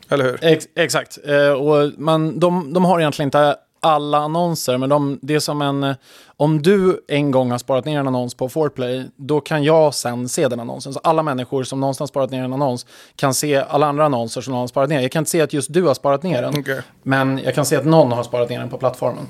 [0.09, 0.45] Eller hur?
[0.45, 1.19] Ex exakt.
[1.25, 5.63] Eh, och man, de, de har egentligen inte alla annonser, men de, det är som
[5.63, 5.95] en...
[6.39, 10.29] Om du en gång har sparat ner en annons på Foreplay, då kan jag sen
[10.29, 10.93] se den annonsen.
[10.93, 14.53] Så alla människor som någonstans sparat ner en annons kan se alla andra annonser som
[14.53, 15.01] någon har sparat ner.
[15.01, 16.81] Jag kan inte se att just du har sparat ner den, okay.
[17.03, 19.27] men jag kan se att någon har sparat ner den på plattformen.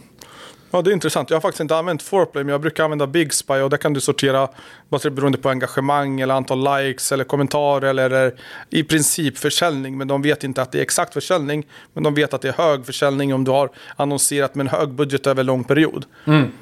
[0.77, 1.31] Ja, det är intressant.
[1.31, 3.93] Jag har faktiskt inte använt Foreplay, men jag brukar använda Big Spy och där kan
[3.93, 4.49] du sortera
[4.89, 8.35] beroende på engagemang eller antal likes eller kommentarer eller
[8.71, 9.99] i princip försäljning.
[9.99, 12.53] Men de vet inte att det är exakt försäljning, men de vet att det är
[12.53, 16.05] hög försäljning om du har annonserat med en hög budget över lång period.
[16.25, 16.53] Mm.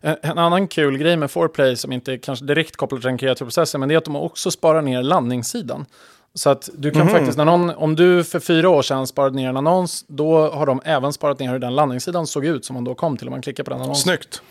[0.00, 3.46] En annan kul grej med Foreplay som inte är kanske direkt kopplat till den kreativa
[3.46, 5.86] processen, men det är att de också sparar ner landningssidan.
[6.34, 9.36] Så att du kan mm faktiskt, när någon, om du för fyra år sedan sparade
[9.36, 12.74] ner en annons, då har de även sparat ner hur den landningssidan såg ut som
[12.74, 14.02] man då kom till om man klickar på den annonsen.
[14.02, 14.42] Snyggt.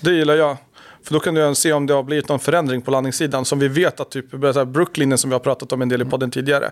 [0.00, 0.56] Det gillar jag.
[1.02, 3.44] För då kan du se om det har blivit någon förändring på landningssidan.
[3.44, 4.30] Som vi vet att typ
[4.66, 6.70] Brooklyn som vi har pratat om en del i podden tidigare.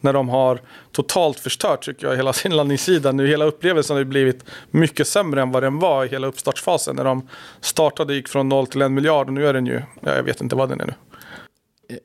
[0.00, 0.60] När de har
[0.92, 3.12] totalt förstört tycker jag hela sin landningssida.
[3.12, 6.96] Nu hela upplevelsen har blivit mycket sämre än vad den var i hela uppstartsfasen.
[6.96, 7.28] När de
[7.60, 10.40] startade gick från noll till en miljard och nu är den ju, ja, jag vet
[10.40, 10.94] inte vad den är nu.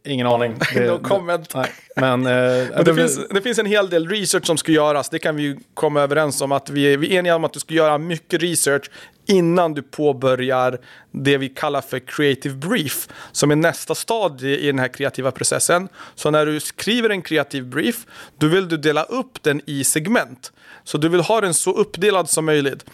[0.05, 0.55] Ingen aning.
[0.73, 1.53] Det, no comment.
[1.55, 5.09] Nej, men, eh, men det, finns, det finns en hel del research som ska göras.
[5.09, 6.51] Det kan vi komma överens om.
[6.51, 8.91] att Vi är, vi är eniga om att du ska göra mycket research
[9.25, 10.77] innan du påbörjar
[11.11, 13.07] det vi kallar för creative brief.
[13.31, 15.87] Som är nästa stadie i den här kreativa processen.
[16.15, 18.05] Så när du skriver en creative brief,
[18.37, 20.51] då vill du dela upp den i segment.
[20.83, 22.85] Så du vill ha den så uppdelad som möjligt.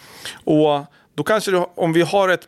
[0.43, 2.48] Och då kanske du, om vi har ett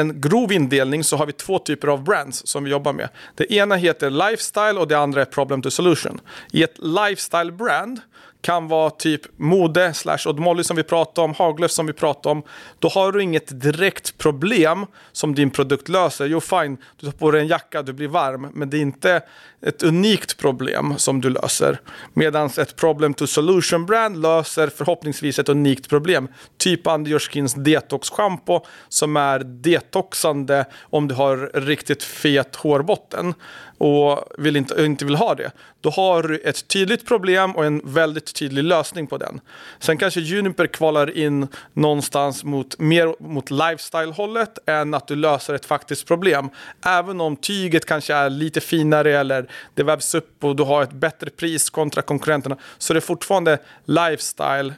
[0.00, 3.08] en grov indelning så har vi två typer av brands som vi jobbar med.
[3.34, 6.20] Det ena heter Lifestyle och det andra är Problem to Solution.
[6.52, 8.00] I ett Lifestyle-brand
[8.42, 12.32] kan vara typ mode slash Odd Molly som vi pratade om, Haglöf som vi pratade
[12.32, 12.42] om.
[12.78, 16.26] Då har du inget direkt problem som din produkt löser.
[16.26, 19.22] Jo, fine, du tar på dig en jacka, du blir varm, men det är inte
[19.62, 21.80] ett unikt problem som du löser.
[22.12, 26.28] Medan ett problem to solution brand löser förhoppningsvis ett unikt problem.
[26.58, 33.34] Typ Andioskins detox shampoo som är detoxande om du har riktigt fet hårbotten
[33.80, 35.50] och vill inte, inte vill ha det.
[35.80, 39.40] Då har du ett tydligt problem och en väldigt tydlig lösning på den.
[39.78, 45.66] Sen kanske Juniper kvalar in någonstans mot, mer mot lifestyle-hållet än att du löser ett
[45.66, 46.50] faktiskt problem.
[46.86, 50.92] Även om tyget kanske är lite finare eller det vävs upp och du har ett
[50.92, 54.74] bättre pris kontra konkurrenterna så det är fortfarande lifestyle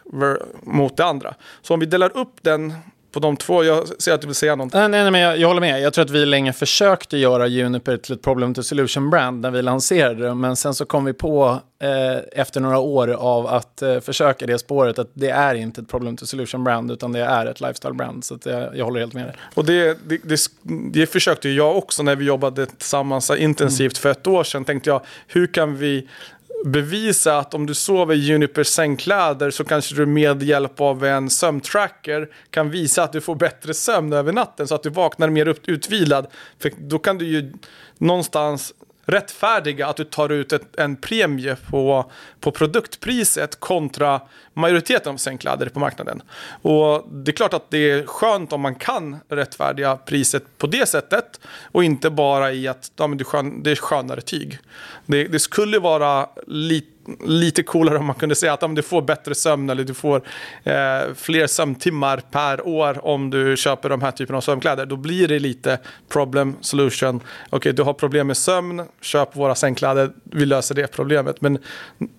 [0.62, 1.34] mot det andra.
[1.62, 2.74] Så om vi delar upp den
[3.12, 3.64] på de två.
[3.64, 4.72] Jag ser att du vill säga något.
[4.72, 5.81] Nej, nej, men jag, jag, håller med.
[5.81, 9.51] Jag tror att vi länge försökte göra Juniper till ett problem to solution brand när
[9.51, 10.35] vi lanserade det.
[10.35, 14.59] Men sen så kom vi på eh, efter några år av att eh, försöka det
[14.59, 17.94] spåret att det är inte ett problem to solution brand utan det är ett lifestyle
[17.94, 18.25] brand.
[18.25, 19.35] Så jag, jag håller helt med dig.
[19.55, 20.40] Och det, det, det,
[20.92, 24.03] det försökte jag också när vi jobbade tillsammans intensivt mm.
[24.03, 24.64] för ett år sedan.
[24.64, 26.09] Tänkte jag, hur kan vi
[26.64, 31.31] bevisa att om du sover i Junipers sängkläder så kanske du med hjälp av en
[31.31, 35.57] sömntracker kan visa att du får bättre sömn över natten så att du vaknar mer
[35.66, 36.27] utvilad.
[36.59, 37.53] För då kan du ju
[37.98, 42.10] någonstans rättfärdiga att du tar ut ett, en premie på,
[42.40, 44.20] på produktpriset kontra
[44.52, 46.22] majoriteten av sängkläder på marknaden.
[46.62, 50.88] Och det är klart att det är skönt om man kan rättfärdiga priset på det
[50.88, 51.40] sättet
[51.72, 54.58] och inte bara i att ja, men det, är skönare tyg.
[55.06, 59.02] Det, det skulle vara lite lite coolare om man kunde säga att om du får
[59.02, 60.16] bättre sömn eller du får
[60.64, 64.86] eh, fler sömntimmar per år om du köper de här typerna av sömnkläder.
[64.86, 67.16] Då blir det lite problem solution.
[67.16, 71.40] Okej, okay, du har problem med sömn, köp våra sängkläder, vi löser det problemet.
[71.40, 71.58] Men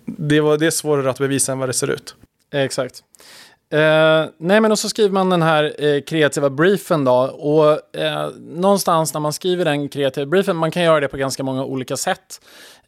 [0.05, 2.15] det, var, det är svårare att bevisa än vad det ser ut.
[2.53, 3.03] Exakt.
[3.73, 7.13] Eh, nej, men och så skriver man den här eh, kreativa briefen då.
[7.23, 11.43] Och eh, någonstans när man skriver den kreativa briefen, man kan göra det på ganska
[11.43, 12.41] många olika sätt.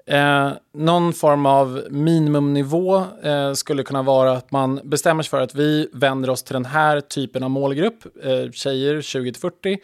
[0.08, 5.56] Eh, någon form av minimumnivå eh, skulle kunna vara att man bestämmer sig för att
[5.56, 9.78] vi vänder oss till den här typen av målgrupp, eh, tjejer 20-40.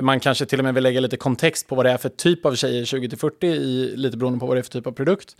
[0.00, 2.46] Man kanske till och med vill lägga lite kontext på vad det är för typ
[2.46, 5.36] av tjejer 20-40, lite beroende på vad det är för typ av produkt.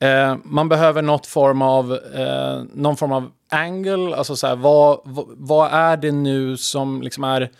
[0.00, 5.00] Eh, man behöver något form av, eh, någon form av angle, alltså så här, vad,
[5.04, 7.50] vad, vad är det nu som liksom är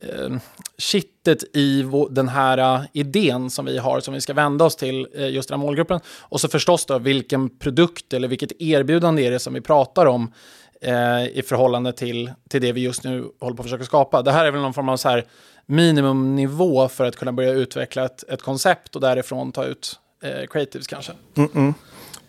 [0.00, 0.36] eh,
[0.78, 5.06] kittet i den här äh, idén som vi har, som vi ska vända oss till
[5.14, 6.00] äh, just den här målgruppen.
[6.20, 10.32] Och så förstås då vilken produkt eller vilket erbjudande är det som vi pratar om
[10.80, 14.22] äh, i förhållande till, till det vi just nu håller på att försöka skapa.
[14.22, 15.24] Det här är väl någon form av så här
[15.66, 20.86] minimumnivå för att kunna börja utveckla ett, ett koncept och därifrån ta ut eh, creatives
[20.86, 21.12] kanske.
[21.36, 21.74] Mm -mm.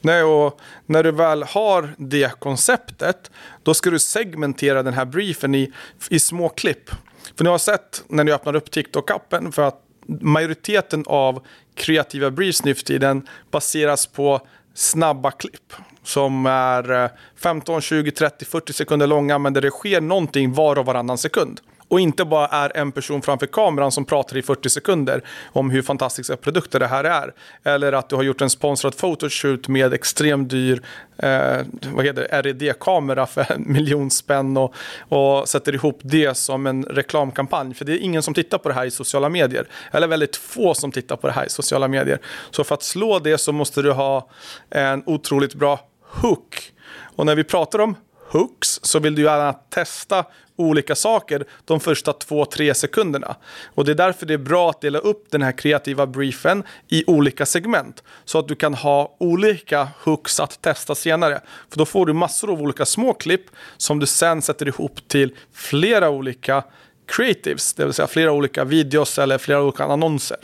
[0.02, 3.32] Nej, och när du väl har det konceptet,
[3.64, 5.74] då ska du segmentera den här briefen i,
[6.10, 6.90] i små klipp.
[7.36, 9.84] För ni har sett när ni öppnar upp TikTok-appen för att
[10.22, 14.42] majoriteten av kreativa briefs nu för tiden baseras på
[14.74, 20.54] snabba klipp som är 15, 20, 30, 40 sekunder långa men där det sker någonting
[20.54, 24.42] var och varannan sekund och inte bara är en person framför kameran som pratar i
[24.42, 25.22] 40 sekunder
[25.52, 27.34] om hur fantastiska produkter det här är.
[27.64, 30.82] Eller att du har gjort en sponsrad photoshoot med extremt dyr
[31.18, 31.58] eh,
[31.94, 34.74] vad heter RED-kamera för en miljon spänn och,
[35.10, 37.74] och sätter ihop det som en reklamkampanj.
[37.74, 39.68] För det är ingen som tittar på det här i sociala medier.
[39.92, 42.20] Eller väldigt få som tittar på det här i sociala medier.
[42.52, 44.30] Så för att slå det så måste du ha
[44.70, 46.72] en otroligt bra hook.
[47.16, 47.96] Och när vi pratar om
[48.32, 53.36] hooks så vill du gärna testa olika saker de första två, tre sekunderna.
[53.76, 57.04] Och det är därför det är bra att dela upp den här kreativa briefen i
[57.08, 58.04] olika segment.
[58.26, 61.42] Så att du kan ha olika hooks att testa senare.
[61.70, 63.46] För då får du massor av olika små klipp
[63.78, 66.64] som du sen sätter ihop till flera olika
[67.06, 70.38] creatives, det vill säga flera olika videos eller flera olika annonser.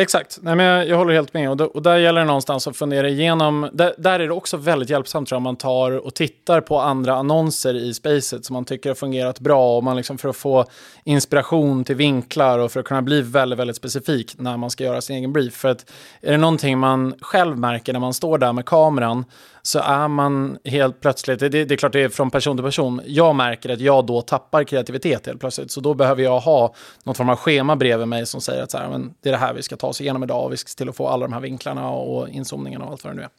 [0.00, 1.50] Exakt, Nej, men jag, jag håller helt med.
[1.50, 3.70] Och, då, och där gäller det någonstans att fundera igenom.
[3.72, 6.80] Där, där, är det också väldigt hjälpsamt tror jag, om man tar och tittar på
[6.80, 9.76] andra annonser i spacet som man tycker har fungerat bra.
[9.76, 10.64] Och man liksom för att få
[11.04, 15.00] inspiration till vinklar och för att kunna bli väldigt, väldigt specifik när man ska göra
[15.00, 15.54] sin egen brief.
[15.54, 19.24] För att är det någonting man själv märker när man står där med kameran
[19.62, 23.00] så är man helt plötsligt, det, det, är klart det är från person till person,
[23.06, 25.70] jag märker att jag då tappar kreativitet helt plötsligt.
[25.70, 28.78] Så då behöver jag ha någon form av schema bredvid mig som säger att så
[28.78, 30.68] här, men det är det här vi ska ta oss igenom idag och vi ska
[30.76, 33.30] till att få alla de här vinklarna och inzoomningarna och allt vad det nu är.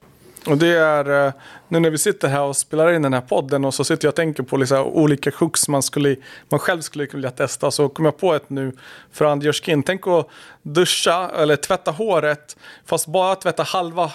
[0.46, 1.34] Och det är eh,
[1.68, 4.12] nu när vi sitter här och spelar in den här podden och så sitter jag
[4.12, 6.16] och tänker på liksom olika hooks man, skulle,
[6.50, 7.72] man själv skulle vilja testa.
[7.72, 8.72] Så kom jag på ett nu
[9.12, 9.84] för Anders Skin.
[9.84, 10.28] Tänk att
[10.62, 14.12] duscha eller tvätta håret fast bara tvätta halva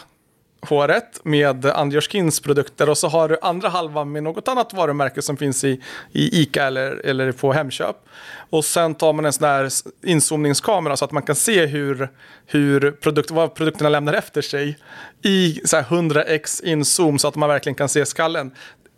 [0.68, 2.08] håret med Anders
[2.42, 5.80] produkter och så har du andra halvan med något annat varumärke som finns i,
[6.12, 7.96] i ICA eller, eller på Hemköp.
[8.50, 9.70] Och sen tar man en sån där
[10.04, 12.08] inzoomningskamera så att man kan se hur,
[12.46, 14.78] hur produkt, vad produkterna lämnar efter sig
[15.22, 18.50] i så 100x inzoom så att man verkligen kan se skallen.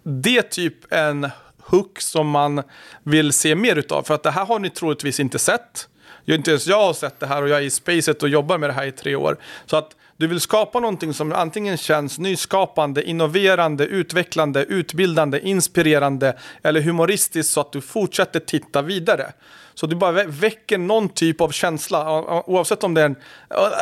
[0.02, 1.31] Det är typ en
[1.62, 2.62] hook som man
[3.02, 4.02] vill se mer utav.
[4.02, 5.88] För att det här har ni troligtvis inte sett.
[6.26, 8.68] Inte ens jag har sett det här och jag är i spacet och jobbar med
[8.68, 9.37] det här i tre år.
[9.66, 16.81] Så att du vill skapa någonting som antingen känns nyskapande, innoverande, utvecklande, utbildande, inspirerande eller
[16.81, 19.33] humoristiskt så att du fortsätter titta vidare.
[19.78, 23.16] Så du bara väcker någon typ av känsla, oavsett om det är en,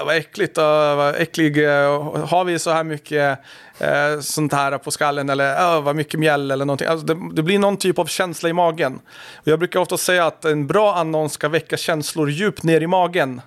[0.06, 3.38] vad äckligt, vad äcklig, eh, har vi så här mycket
[3.78, 6.88] eh, sånt här på skallen eller vad mycket mjäll eller någonting.
[6.88, 9.00] Alltså det, det, blir någon typ av känsla i magen.
[9.35, 12.87] Och jag brukar ofta säga att en bra annons ska väcka känslor djupt ner i
[12.87, 13.40] magen.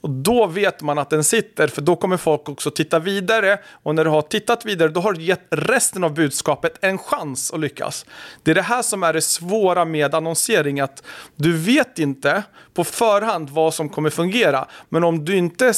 [0.00, 3.58] Och då vet man att den sitter, för då kommer folk också titta vidare.
[3.82, 7.52] Och när du har tittat vidare, då har du gett resten av budskapet en chans
[7.52, 8.06] att lyckas.
[8.42, 11.02] Det är det här som är det svåra med annonsering, att
[11.36, 12.42] du vet inte
[12.74, 14.66] på förhand vad som kommer fungera.
[14.88, 15.72] Men om du inte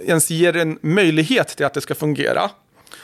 [0.00, 2.50] ens ger en möjlighet till att det ska fungera,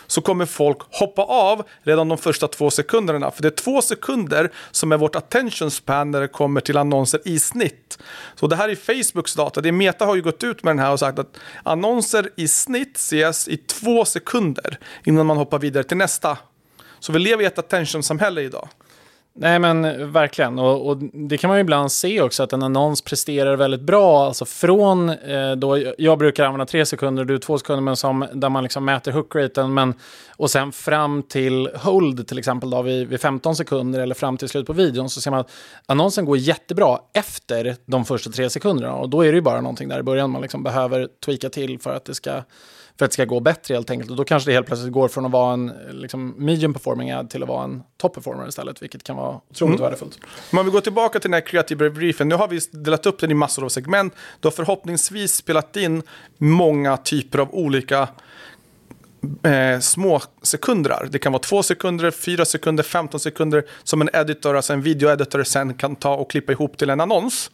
[0.06, 3.30] så kommer folk hoppa av redan de första två sekunderna.
[3.30, 7.20] För det är två sekunder som är vårt attention span när det kommer till annonser
[7.24, 7.98] i snitt.
[8.34, 9.60] Så det här är Facebooks data.
[9.60, 12.96] Det Meta har ju gått ut med den här och sagt att annonser i snitt
[12.96, 16.38] ses i två sekunder innan man hoppar vidare till nästa.
[17.00, 18.68] Så vi lever i ett attention-samhälle idag.
[19.34, 22.62] Nej men eh, verkligen, och, och, det kan man ju ibland se också att en
[22.62, 24.26] annons presterar väldigt bra.
[24.26, 28.48] Alltså från eh, då, jag brukar använda tre sekunder, du två sekunder, men som, där
[28.48, 29.74] man liksom mäter hookraten.
[29.74, 29.94] Men,
[30.36, 34.48] och sen fram till hold till exempel då, vid, vid 15 sekunder eller fram till
[34.48, 35.50] slut på videon så ser man att
[35.86, 38.94] annonsen går jättebra efter de första tre sekunderna.
[38.94, 41.78] Och då är det ju bara någonting där i början man liksom behöver tweaka till
[41.78, 42.42] för att det ska
[42.98, 44.10] för att det ska gå bättre helt enkelt.
[44.10, 47.30] Och då kanske det helt plötsligt går från att vara en liksom, medium performing ad
[47.30, 49.80] till att vara en top performer istället, vilket kan vara otroligt mm.
[49.80, 50.18] värdefullt.
[50.52, 53.30] Om vi går tillbaka till den här kreativa briefen, nu har vi delat upp den
[53.30, 54.14] i massor av segment.
[54.40, 56.02] Du har förhoppningsvis spelat in
[56.38, 58.08] många typer av olika
[59.42, 61.08] eh, små sekunder.
[61.10, 65.42] Det kan vara två sekunder, fyra sekunder, 15 sekunder som en editor, alltså en videoeditor
[65.42, 67.50] sen kan ta och klippa ihop till en annons.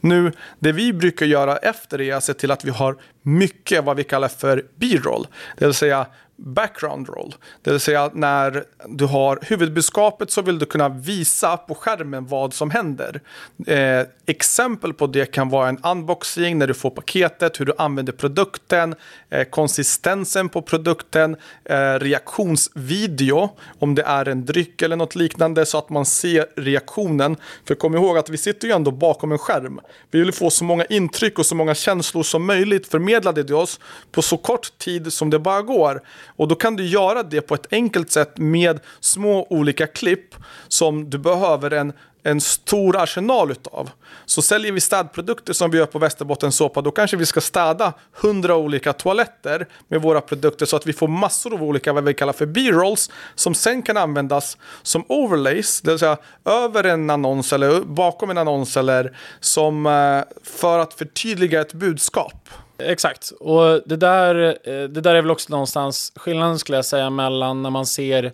[0.00, 3.96] Nu, det vi brukar göra efter är att se till att vi har mycket vad
[3.96, 5.26] vi kallar för B-roll.
[5.58, 6.06] Det vill säga
[6.44, 7.34] background roll.
[7.62, 12.54] Det vill säga när du har huvudbudskapet så vill du kunna visa på skärmen vad
[12.54, 13.20] som händer.
[13.66, 18.12] Eh, exempel på det kan vara en unboxing när du får paketet, hur du använder
[18.12, 18.94] produkten,
[19.30, 25.78] eh, konsistensen på produkten, eh, reaktionsvideo om det är en dryck eller något liknande så
[25.78, 27.36] att man ser reaktionen.
[27.64, 29.80] För kom ihåg att vi sitter ju ändå bakom en skärm.
[30.10, 33.54] Vi vill få så många intryck och så många känslor som möjligt för förmedlade till
[33.54, 33.80] oss
[34.12, 36.02] på så kort tid som det bara går.
[36.36, 40.34] Och då kan du göra det på ett enkelt sätt med små olika klipp
[40.68, 41.92] som du behöver en
[42.22, 43.90] en stor arsenal utav.
[44.26, 47.92] Så säljer vi städprodukter som vi gör på Västerbottens såpa då kanske vi ska städa
[48.12, 52.14] hundra olika toaletter med våra produkter så att vi får massor av olika, vad vi
[52.14, 57.52] kallar för B-rolls, som sen kan användas som overlays, det vill säga över en annons
[57.52, 62.48] eller bakom en annons eller som eh, för att förtydliga ett budskap.
[62.82, 67.10] Exakt, och det där, eh, det där är väl också någonstans skillnaden skulle jag säga
[67.10, 68.32] mellan när man ser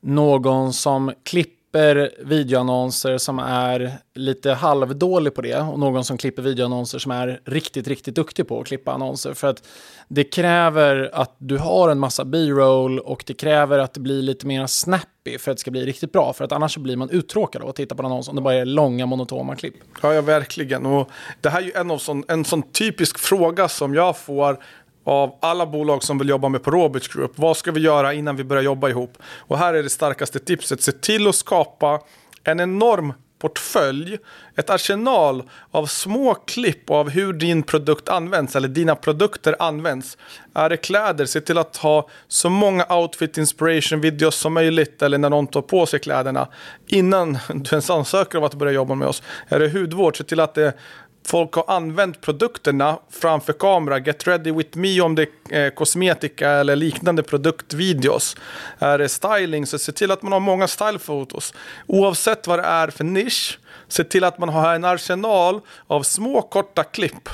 [0.00, 1.61] någon som klipper
[2.18, 7.88] videoannonser som är lite halvdålig på det och någon som klipper videoannonser som är riktigt,
[7.88, 9.34] riktigt duktig på att klippa annonser.
[9.34, 9.62] För att
[10.08, 14.46] det kräver att du har en massa B-roll och det kräver att det blir lite
[14.46, 16.32] mer snappy för att det ska bli riktigt bra.
[16.32, 18.54] För att annars blir man uttråkad av att titta på en annons om det bara
[18.54, 19.74] är långa monotoma klipp.
[20.02, 20.86] Ja, ja verkligen.
[20.86, 24.58] Och det här är ju en, av sån, en sån typisk fråga som jag får
[25.04, 27.32] av alla bolag som vill jobba med på Roberts Group.
[27.34, 29.18] Vad ska vi göra innan vi börjar jobba ihop?
[29.38, 30.82] Och här är det starkaste tipset.
[30.82, 32.00] Se till att skapa
[32.44, 33.12] en enorm
[33.42, 34.18] portfölj,
[34.56, 40.18] ett arsenal av små klipp av hur din produkt används eller dina produkter används.
[40.54, 45.18] Är det kläder, se till att ha så många outfit inspiration videos som möjligt eller
[45.18, 46.48] när någon tar på sig kläderna
[46.86, 49.22] innan du ens ansöker om att börja jobba med oss.
[49.48, 50.72] Är det hudvård, se till att det
[51.24, 53.98] folk har använt produkterna framför kamera.
[53.98, 58.36] Get ready with me om det är eh, kosmetika eller liknande produktvideos.
[58.78, 61.54] Är det styling så se till att man har många stylefotos.
[61.86, 63.58] Oavsett vad det är för nisch,
[63.88, 67.28] se till att man har en arsenal av små korta klipp.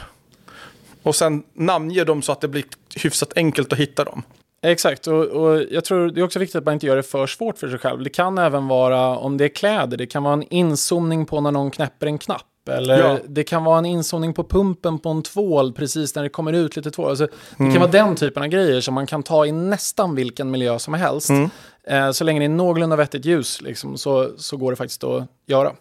[1.03, 2.65] Och sen namnge dem så att det blir
[2.97, 4.23] hyfsat enkelt att hitta dem.
[4.63, 7.27] Exakt, och, och, jag tror det är också viktigt att man inte gör det för
[7.27, 8.03] svårt för sig själv.
[8.03, 11.51] Det kan även vara, om det är kläder, det kan vara en inzoomning på när
[11.51, 12.47] någon knäpper en knapp.
[12.69, 13.19] Eller ja.
[13.27, 16.77] det kan vara en inzoomning på pumpen på en tvål precis när det kommer ut
[16.77, 17.09] lite tvål.
[17.09, 17.73] Alltså, det mm.
[17.73, 20.95] kan vara den typen av grejer som man kan ta i nästan vilken miljö som
[20.95, 21.31] helst.
[21.31, 21.51] Mm.
[21.87, 25.29] Eh, så länge det är någorlunda vettigt ljus liksom, så, så går det faktiskt att
[25.47, 25.73] göra.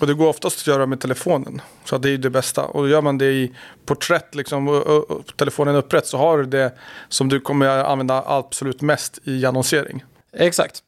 [0.00, 1.60] Och det går oftast att göra med telefonen.
[1.84, 2.64] Så det är det bästa.
[2.64, 3.54] Och gör man det i
[3.86, 6.72] porträtt, liksom, och, och, telefonen upprätt, så har du det
[7.08, 10.04] som du kommer använda absolut mest i annonsering.
[10.36, 10.82] Exakt.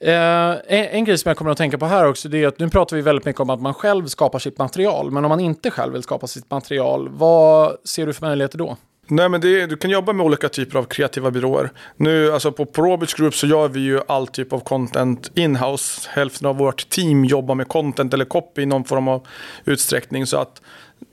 [0.00, 2.58] Eh, en, en grej som jag kommer att tänka på här också, det är att
[2.58, 5.10] nu pratar vi väldigt mycket om att man själv skapar sitt material.
[5.10, 8.76] Men om man inte själv vill skapa sitt material, vad ser du för möjligheter då?
[9.08, 11.70] Nej, men är, du kan jobba med olika typer av kreativa byråer.
[11.96, 16.08] Nu, alltså på Probits Group så gör vi ju all typ av content inhouse.
[16.10, 19.26] Hälften av vårt team jobbar med content eller copy i någon form av
[19.64, 20.26] utsträckning.
[20.26, 20.62] Så att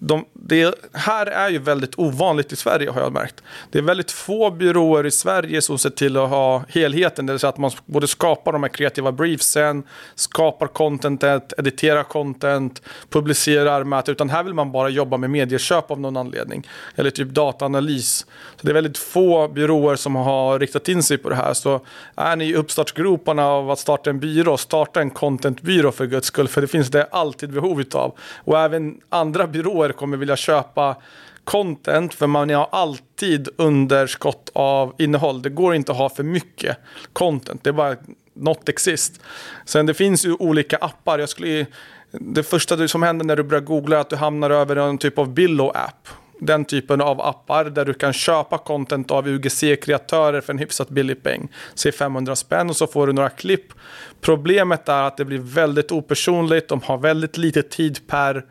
[0.06, 3.44] de, det här är ju väldigt ovanligt i Sverige har jag märkt.
[3.72, 7.26] Det är väldigt få byråer i Sverige som ser till att ha helheten.
[7.26, 9.84] Det vill säga att man både skapar de här kreativa briefsen,
[10.16, 16.00] skapar contentet, editerar content, publicerar med utan här vill man bara jobba med medieköp av
[16.00, 16.68] någon anledning.
[16.96, 18.26] Eller typ dataanalys.
[18.56, 21.54] Så det är väldigt få byråer som har riktat in sig på det här.
[21.54, 21.82] Så
[22.16, 26.48] är ni i uppstartsgroparna av att starta en byrå, starta en contentbyrå för guds skull.
[26.48, 28.14] För det finns det alltid behov av.
[28.38, 30.96] Och även andra byråer kommer vilja köpa
[31.44, 35.42] content för man har alltid underskott av innehåll.
[35.42, 36.78] Det går inte att ha för mycket
[37.14, 37.64] content.
[37.64, 37.96] Det är bara
[38.34, 39.22] not exist.
[39.66, 41.20] Sen det finns ju olika appar.
[41.20, 41.66] Jag skulle,
[42.12, 45.18] det första som händer när du börjar googla är att du hamnar över en typ
[45.18, 46.08] av Billo-app.
[46.40, 51.24] Den typen av appar där du kan köpa content av UGC-kreatörer för en hyfsat billig
[51.24, 51.48] peng.
[51.76, 53.74] Säg 500 spänn och så får du några klipp.
[54.22, 56.70] Problemet är att det blir väldigt opersonligt.
[56.70, 58.46] De har väldigt lite tid per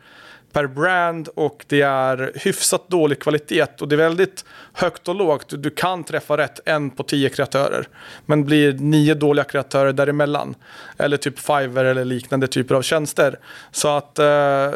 [0.53, 5.45] per brand och det är hyfsat dålig kvalitet och det är väldigt högt och lågt.
[5.49, 7.87] Du kan träffa rätt en på tio kreatörer
[8.25, 10.55] men blir nio dåliga kreatörer däremellan.
[10.97, 13.39] Eller typ Fiverr eller liknande typer av tjänster.
[13.71, 14.25] Så att eh,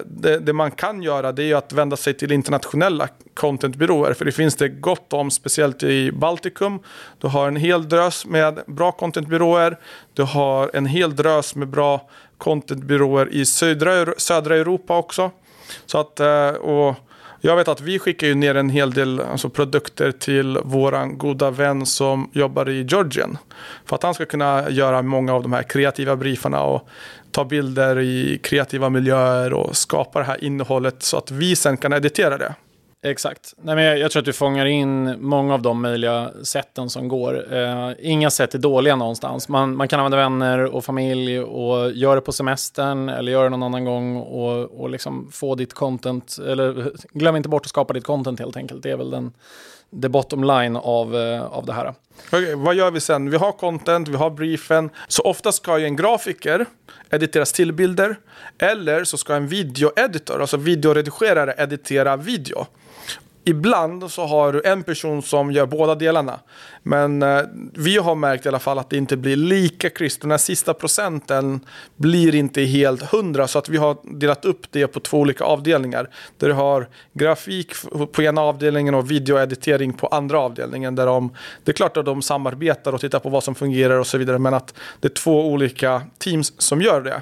[0.05, 4.31] det, det, man kan göra det är att vända sig till internationella contentbyråer för det
[4.31, 6.79] finns det gott om, speciellt i Baltikum.
[7.17, 9.77] Du har en hel drös med bra contentbyråer.
[10.13, 15.31] Du har en hel drös med bra contentbyråer i södra, södra Europa också.
[15.85, 16.95] Så att, eh, och
[17.41, 21.51] jag vet att vi skickar ju ner en hel del alltså, produkter till våran goda
[21.51, 23.37] vän som jobbar i Georgien.
[23.85, 26.87] För att han ska kunna göra många av de här kreativa briefarna och
[27.31, 31.93] ta bilder i kreativa miljöer och skapa det här innehållet så att vi sen kan
[31.93, 32.55] editera det.
[33.03, 33.53] Exakt.
[33.57, 37.07] Nej, men jag, jag, tror att du fångar in många av de möjliga sätten som
[37.07, 37.53] går.
[37.53, 39.49] Eh, inga sätt är dåliga någonstans.
[39.49, 43.49] Man, man, kan använda vänner och familj och göra det på semestern eller göra det
[43.49, 46.37] någon annan gång och, och liksom få ditt content.
[46.47, 48.83] Eller glöm inte bort att skapa ditt content helt enkelt.
[48.83, 49.33] Det är väl den
[50.01, 51.93] the bottom line av, eh, av det här.
[52.27, 53.29] Okay, vad gör vi sen?
[53.29, 54.89] Vi har content, vi har briefen.
[55.07, 56.65] Så ofta ska ju en grafiker
[57.09, 58.15] editera stillbilder.
[58.57, 62.67] Eller så ska en videoeditor, alltså videoredigerare, editera video.
[63.47, 66.39] Ibland så har du en person som gör båda delarna.
[66.83, 67.41] Men eh,
[67.73, 70.21] vi har märkt i alla fall att det inte blir lika kristet.
[70.21, 71.59] Den här sista procenten
[71.95, 73.47] blir inte helt hundra.
[73.47, 76.09] Så att vi har delat upp det på två olika avdelningar.
[76.37, 77.71] Där du har grafik
[78.11, 80.95] på ena avdelningen och videoeditering på andra avdelningen.
[80.95, 81.33] Där de,
[81.63, 84.39] det är klart att de samarbetar och tittar på vad som fungerar och så vidare.
[84.39, 87.21] Men att det är två olika teams som gör det.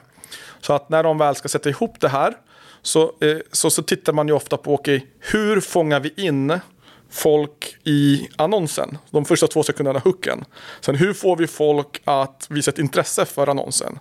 [0.62, 2.34] Så att när de väl ska sätta ihop det här
[2.86, 6.60] så, eh, så, så tittar man ju ofta på okay, hur fångar vi in
[7.10, 8.98] folk i annonsen.
[9.10, 10.46] De första två sekunderna hooken.
[10.82, 14.00] Sen hur får vi folk att visa ett intresse för annonsen?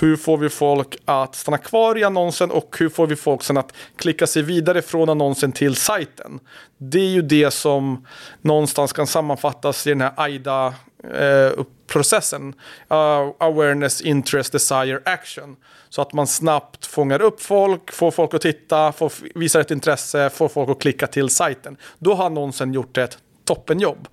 [0.00, 3.56] Hur får vi folk att stanna kvar i annonsen och hur får vi folk sen
[3.56, 6.40] att klicka sig vidare från annonsen till sajten?
[6.78, 8.06] Det är ju det som
[8.40, 10.74] någonstans kan sammanfattas i den här AIDA
[11.14, 11.50] eh,
[11.86, 12.48] processen.
[12.92, 15.56] Uh, awareness, interest, desire, action.
[15.88, 20.30] Så att man snabbt fångar upp folk, får folk att titta, får visa ett intresse,
[20.30, 21.76] får folk att klicka till sajten.
[21.98, 24.08] Då har annonsen gjort ett toppenjobb.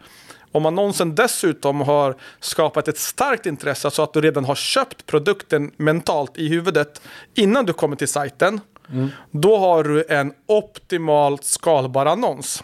[0.51, 5.71] Om annonsen dessutom har skapat ett starkt intresse så att du redan har köpt produkten
[5.77, 7.01] mentalt i huvudet
[7.35, 8.61] innan du kommer till sajten.
[8.91, 9.09] Mm.
[9.31, 12.63] Då har du en optimalt skalbar annons.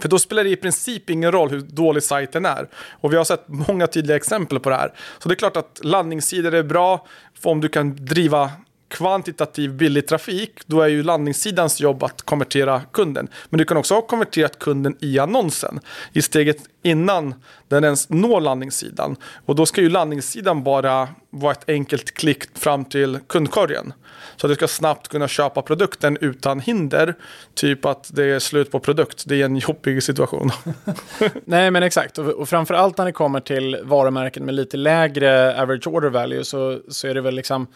[0.00, 2.68] För då spelar det i princip ingen roll hur dålig sajten är.
[3.00, 4.92] Och vi har sett många tydliga exempel på det här.
[5.18, 7.06] Så det är klart att landningssidor är bra
[7.42, 8.50] om du kan driva
[8.92, 13.28] kvantitativ billig trafik, då är ju landningssidans jobb att konvertera kunden.
[13.50, 15.80] Men du kan också ha konverterat kunden i annonsen,
[16.12, 17.34] i steget innan
[17.68, 19.16] den ens når landningssidan.
[19.46, 23.92] Och då ska ju landningssidan bara vara ett enkelt klick fram till kundkorgen.
[24.36, 27.14] Så att du ska snabbt kunna köpa produkten utan hinder.
[27.54, 29.24] Typ att det är slut på produkt.
[29.26, 30.50] Det är en jobbig situation.
[31.44, 32.18] Nej, men exakt.
[32.18, 36.44] Och, och framför allt när det kommer till varumärken med lite lägre average order value
[36.44, 37.66] så, så är det väl liksom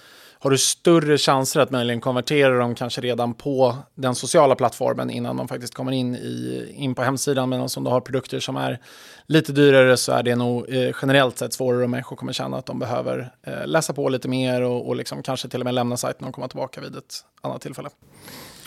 [0.47, 5.37] har du större chanser att möjligen konvertera dem kanske redan på den sociala plattformen innan
[5.37, 7.49] de faktiskt kommer in, i, in på hemsidan.
[7.49, 8.81] Men om du har produkter som är
[9.27, 12.67] lite dyrare så är det nog eh, generellt sett svårare och människor kommer känna att
[12.67, 15.97] de behöver eh, läsa på lite mer och, och liksom kanske till och med lämna
[15.97, 17.89] sajten och komma tillbaka vid ett annat tillfälle.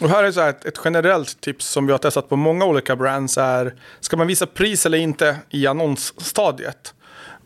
[0.02, 2.96] Och här är så ett, ett, generellt tips som vi har testat på många olika
[2.96, 6.94] brands är, ska man visa pris eller inte i annonsstadiet?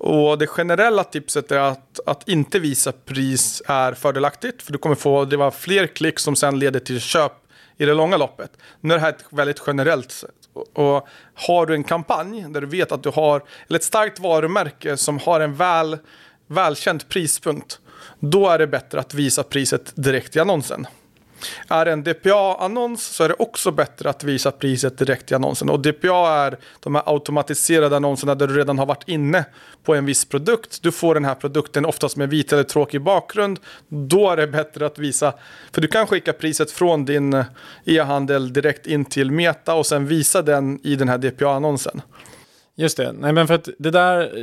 [0.06, 4.62] Och det generella tipset är att, att inte visa pris är fördelaktigt.
[4.62, 7.32] För du kommer få det var fler klick som sen leder till köp
[7.78, 8.52] i det långa loppet.
[8.82, 10.32] Nu är det här ett väldigt generellt sätt.
[10.74, 14.98] Och har du en kampanj där du vet att du har, eller ett starkt varumärke
[14.98, 15.98] som har en väl,
[16.48, 17.80] välkänd prispunkt,
[18.20, 20.88] då är det bättre att visa priset direkt i annonsen.
[21.68, 25.70] Är det en DPA-annons så är det också bättre att visa priset direkt i annonsen.
[25.70, 29.46] Och DPA är de här automatiserade annonserna där du redan har varit inne
[29.84, 30.84] på en viss produkt.
[30.84, 33.60] Du får den här produkten oftast med vit eller tråkig bakgrund.
[33.88, 35.34] Då är det bättre att visa,
[35.72, 37.44] för du kan skicka priset från din
[37.86, 42.02] e-handel direkt in till Meta och sen visa den i den här DPA-annonsen.
[42.76, 44.38] Just det, nej men för att det där,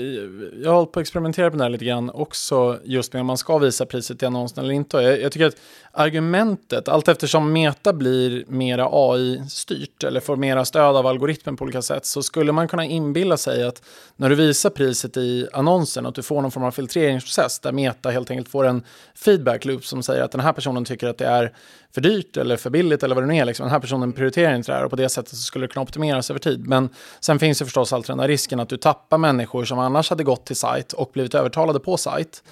[0.62, 3.26] jag har hållit på att experimentera på det här lite grann också, just med om
[3.26, 4.96] man ska visa priset i annonsen eller inte.
[4.96, 5.56] Jag, jag tycker att
[5.92, 11.82] argumentet, allt eftersom Meta blir mera AI-styrt eller får mera stöd av algoritmen på olika
[11.82, 13.82] sätt, så skulle man kunna inbilla sig att
[14.16, 18.10] när du visar priset i annonsen, att du får någon form av filtreringsprocess där Meta
[18.10, 18.82] helt enkelt får en
[19.14, 21.52] feedback loop som säger att den här personen tycker att det är
[21.94, 23.44] för dyrt eller för billigt eller vad det nu är.
[23.44, 23.64] Liksom.
[23.64, 25.82] Den här personen prioriterar inte det här och på det sättet så skulle det kunna
[25.82, 26.68] optimeras över tid.
[26.68, 26.88] Men
[27.20, 30.24] sen finns det förstås alltid den här risken att du tappar människor som annars hade
[30.24, 32.42] gått till sajt och blivit övertalade på sajt.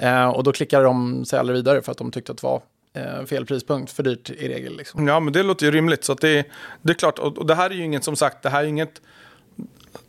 [0.00, 2.62] Eh, och då klickade de sig aldrig vidare för att de tyckte att det var
[2.92, 4.76] eh, fel prispunkt, för dyrt i regel.
[4.76, 5.08] Liksom.
[5.08, 6.04] Ja, men det låter ju rimligt.
[6.04, 6.46] Så det,
[6.82, 8.68] det är klart, och, och det här är ju inget, som sagt, det här är
[8.68, 9.02] inget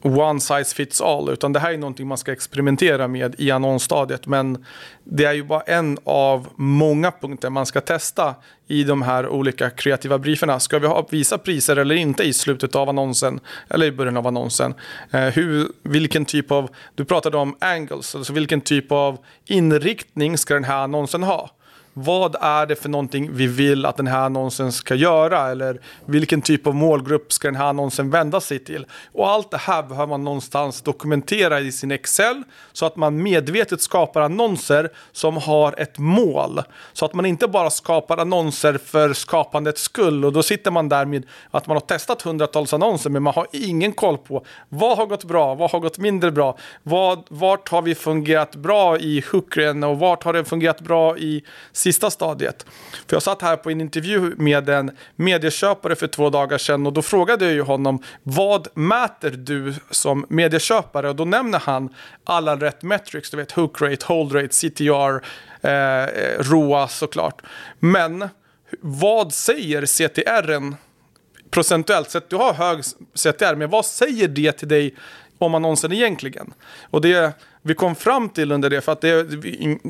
[0.02, 4.28] one size fits all, utan det här är någonting man ska experimentera med i annonsstadiet.
[4.28, 4.66] Men
[5.04, 8.36] det är ju bara en av många punkter man ska testa
[8.68, 10.60] i de här olika kreativa brieferna.
[10.60, 14.28] Ska vi ha, visa priser eller inte i slutet av annonsen eller i början av
[14.28, 14.74] annonsen?
[15.12, 20.54] Eh, hur, vilken typ av, du pratade om angles, alltså vilken typ av inriktning ska
[20.54, 21.50] den här annonsen ha?
[21.98, 25.52] Vad är det för någonting vi vill att den här annonsen ska göra?
[25.52, 28.86] Eller vilken typ av målgrupp ska den här annonsen vända sig till?
[29.12, 32.44] Och allt det här behöver man någonstans dokumentera i sin Excel
[32.74, 36.62] så att man medvetet skapar annonser som har ett mål.
[36.94, 41.06] Så att man inte bara skapar annonser för skapandets skull och då sitter man där
[41.06, 45.06] med att man har testat hundratals annonser men man har ingen koll på vad har
[45.06, 49.84] gått bra, vad har gått mindre bra, vad, vart har vi fungerat bra i hookren
[49.84, 51.44] och vart har det fungerat bra i
[51.86, 52.66] sista stadiet.
[53.08, 56.94] För jag satt här på en intervju med en medieköpare för två dagar sedan och
[56.94, 61.10] då frågade jag ju honom vad mäter du som medieköpare?
[61.10, 61.90] Och då nämner han
[62.24, 65.22] alla rätt metrics, du vet hook rate, hold rate, CTR,
[65.68, 66.08] eh,
[66.40, 67.42] ROA såklart.
[67.80, 68.30] Men
[68.82, 70.76] vad säger CTR
[71.52, 72.30] procentuellt sett?
[72.30, 72.84] Du har hög
[73.14, 74.96] CTR, men vad säger det till dig
[75.38, 76.54] om annonsen egentligen?
[76.90, 79.24] Och det vi kom fram till under det, för att det är,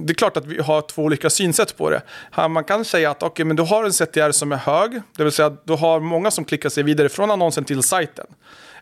[0.06, 2.02] det är klart att vi har två olika synsätt på det.
[2.32, 5.24] Här man kan säga att okay, men du har en CTR som är hög, det
[5.24, 8.26] vill säga att du har många som klickar sig vidare från annonsen till sajten.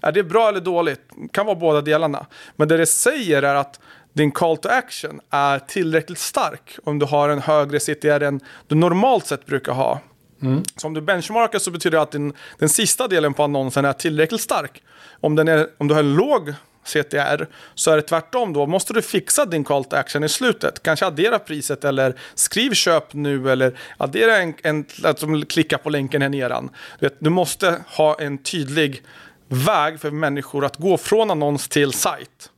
[0.02, 1.02] Är det bra eller dåligt?
[1.32, 2.26] kan vara båda delarna.
[2.56, 3.80] Men det det säger är att
[4.14, 8.76] din call to action är tillräckligt stark om du har en högre CTR än du
[8.76, 10.00] normalt sett brukar ha.
[10.42, 10.64] Mm.
[10.76, 13.94] Så om du benchmarkar så betyder det att din, den sista delen på annonsen är
[13.94, 14.84] tillräckligt stark.
[15.24, 16.54] Om, den är, om du har en låg
[16.84, 18.66] CTR så är det tvärtom då.
[18.66, 20.84] Måste du fixa din call to action i slutet.
[20.84, 26.22] Kanske addera priset eller skriv köp nu eller addera en, en alltså, klicka på länken
[26.22, 26.70] här nedan.
[27.00, 29.04] Du, vet, du måste ha en tydlig
[29.48, 32.50] väg för människor att gå från annons till sajt.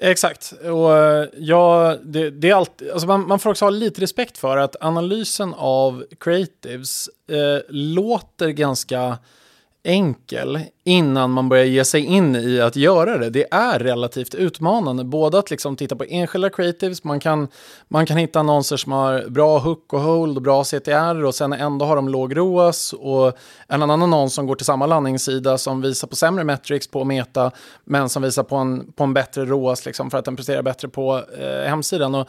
[0.00, 0.52] Exakt.
[0.52, 4.38] Och eh, ja, det, det är alltid, alltså man, man, får också ha lite respekt
[4.38, 9.18] för att analysen av creatives eh, låter ganska
[9.86, 13.30] enkel innan man börjar ge sig in i att göra det.
[13.30, 15.04] Det är relativt utmanande.
[15.04, 17.48] Både att liksom titta på enskilda creatives, man kan,
[17.88, 21.52] man kan hitta annonser som har bra hook och hold och bra CTR och sen
[21.52, 23.32] ändå har de låg ROAS och
[23.68, 27.50] en annan annons som går till samma landningssida som visar på sämre metrics på Meta
[27.84, 30.88] men som visar på en, på en bättre ROAS liksom för att den presterar bättre
[30.88, 32.14] på eh, hemsidan.
[32.14, 32.28] Och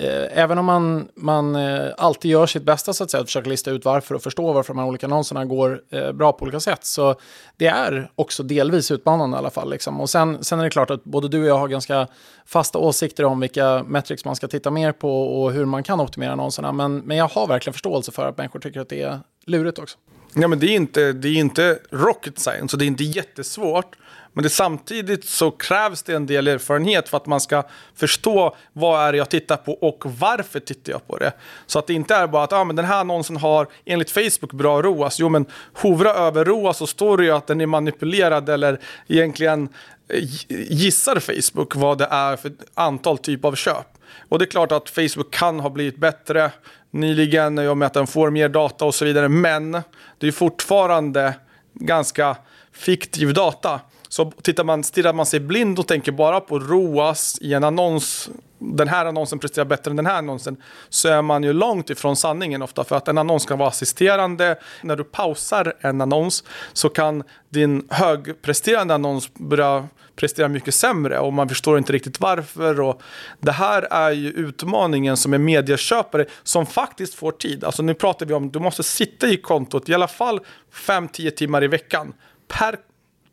[0.00, 3.48] Eh, även om man, man eh, alltid gör sitt bästa så att säga, att försöka
[3.48, 6.60] lista ut varför och förstå varför de här olika annonserna går eh, bra på olika
[6.60, 6.84] sätt.
[6.84, 7.14] Så
[7.56, 9.70] det är också delvis utmanande i alla fall.
[9.70, 10.00] Liksom.
[10.00, 12.06] Och sen, sen är det klart att både du och jag har ganska
[12.46, 16.32] fasta åsikter om vilka metrics man ska titta mer på och hur man kan optimera
[16.32, 16.72] annonserna.
[16.72, 19.98] Men, men jag har verkligen förståelse för att människor tycker att det är lurigt också.
[20.34, 23.96] Ja, men det är inte, det är inte rocket science och det är inte jättesvårt.
[24.36, 27.62] Men det, samtidigt så krävs det en del erfarenhet för att man ska
[27.94, 31.32] förstå vad är det jag tittar på och varför tittar jag på det.
[31.66, 34.52] Så att det inte är bara att ah, men den här annonsen har enligt Facebook
[34.52, 35.18] bra ROAS.
[35.18, 39.68] Jo, men hovra över ROAS så står det ju att den är manipulerad eller egentligen
[40.08, 43.86] eh, gissar Facebook vad det är för antal typ av köp.
[44.28, 46.50] Och det är klart att Facebook kan ha blivit bättre
[46.90, 49.28] nyligen i och med att den får mer data och så vidare.
[49.28, 49.72] Men
[50.18, 51.34] det är fortfarande
[51.74, 52.36] ganska
[52.72, 53.80] fiktiv data.
[54.08, 58.30] Så tittar man, stirrar man sig blind och tänker bara på ROAS i en annons,
[58.58, 60.56] den här annonsen presterar bättre än den här annonsen,
[60.88, 62.84] så är man ju långt ifrån sanningen ofta.
[62.84, 64.58] För att en annons kan vara assisterande.
[64.82, 71.32] När du pausar en annons så kan din högpresterande annons börja prestera mycket sämre och
[71.32, 72.80] man förstår inte riktigt varför.
[72.80, 73.02] Och
[73.40, 77.64] det här är ju utmaningen som är medieköpare som faktiskt får tid.
[77.64, 80.40] Alltså nu pratar vi om att du måste sitta i kontot i alla fall
[80.72, 82.12] 5-10 timmar i veckan
[82.48, 82.76] per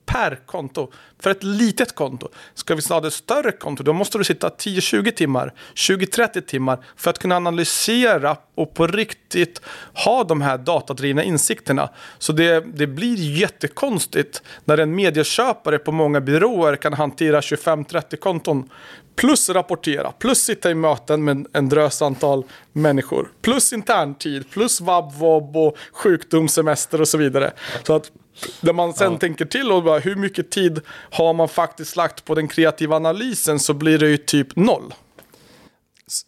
[0.06, 0.92] per konto.
[1.20, 2.30] För ett litet konto.
[2.54, 7.10] Ska vi ha ett större konto, då måste du sitta 10-20 timmar, 20-30 timmar för
[7.10, 9.62] att kunna analysera och på riktigt
[10.06, 11.90] ha de här datadrivna insikterna.
[12.20, 18.70] Så det, det blir jättekonstigt när en medieköpare på många byråer kan hantera 25-30 konton
[19.16, 22.44] plus rapportera, plus sitta i möten med en drös antal
[22.74, 27.54] människor, plus interntid, plus vab, vob och sjukdomssemester och så vidare.
[27.84, 28.12] Så att
[28.62, 29.20] när man sen ja.
[29.20, 30.82] tänker till och bara hur mycket tid
[31.12, 34.94] har man faktiskt lagt på den kreativa analysen så blir det ju typ noll.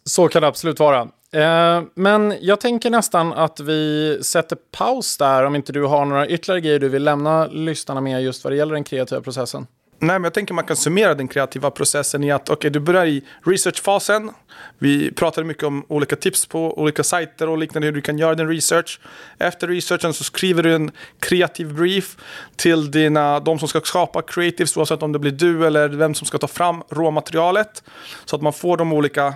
[0.04, 1.08] Så kan det absolut vara.
[1.32, 6.28] Eh, men jag tänker nästan att vi sätter paus där om inte du har några
[6.28, 9.66] ytterligare grejer du vill lämna lyssnarna med just vad det gäller den kreativa processen.
[9.98, 13.06] Nej, men jag tänker man kan summera den kreativa processen i att okay, du börjar
[13.06, 14.30] i researchfasen.
[14.78, 18.34] Vi pratade mycket om olika tips på olika sajter och liknande hur du kan göra
[18.34, 19.00] din research.
[19.38, 20.90] Efter researchen så skriver du en
[21.20, 22.16] kreativ brief
[22.56, 26.26] till dina, de som ska skapa creatives, oavsett om det blir du eller vem som
[26.26, 27.82] ska ta fram råmaterialet.
[28.24, 29.34] Så att man får de olika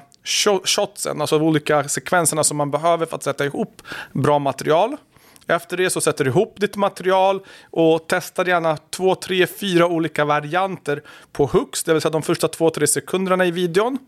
[0.65, 3.83] shotsen, alltså de olika sekvenserna som man behöver för att sätta ihop
[4.13, 4.97] bra material.
[5.51, 7.41] Efter det så sätter du ihop ditt material
[7.71, 12.49] och testar gärna två, tre, fyra olika varianter på hooks, det vill säga de första
[12.49, 13.99] två, tre sekunderna i videon.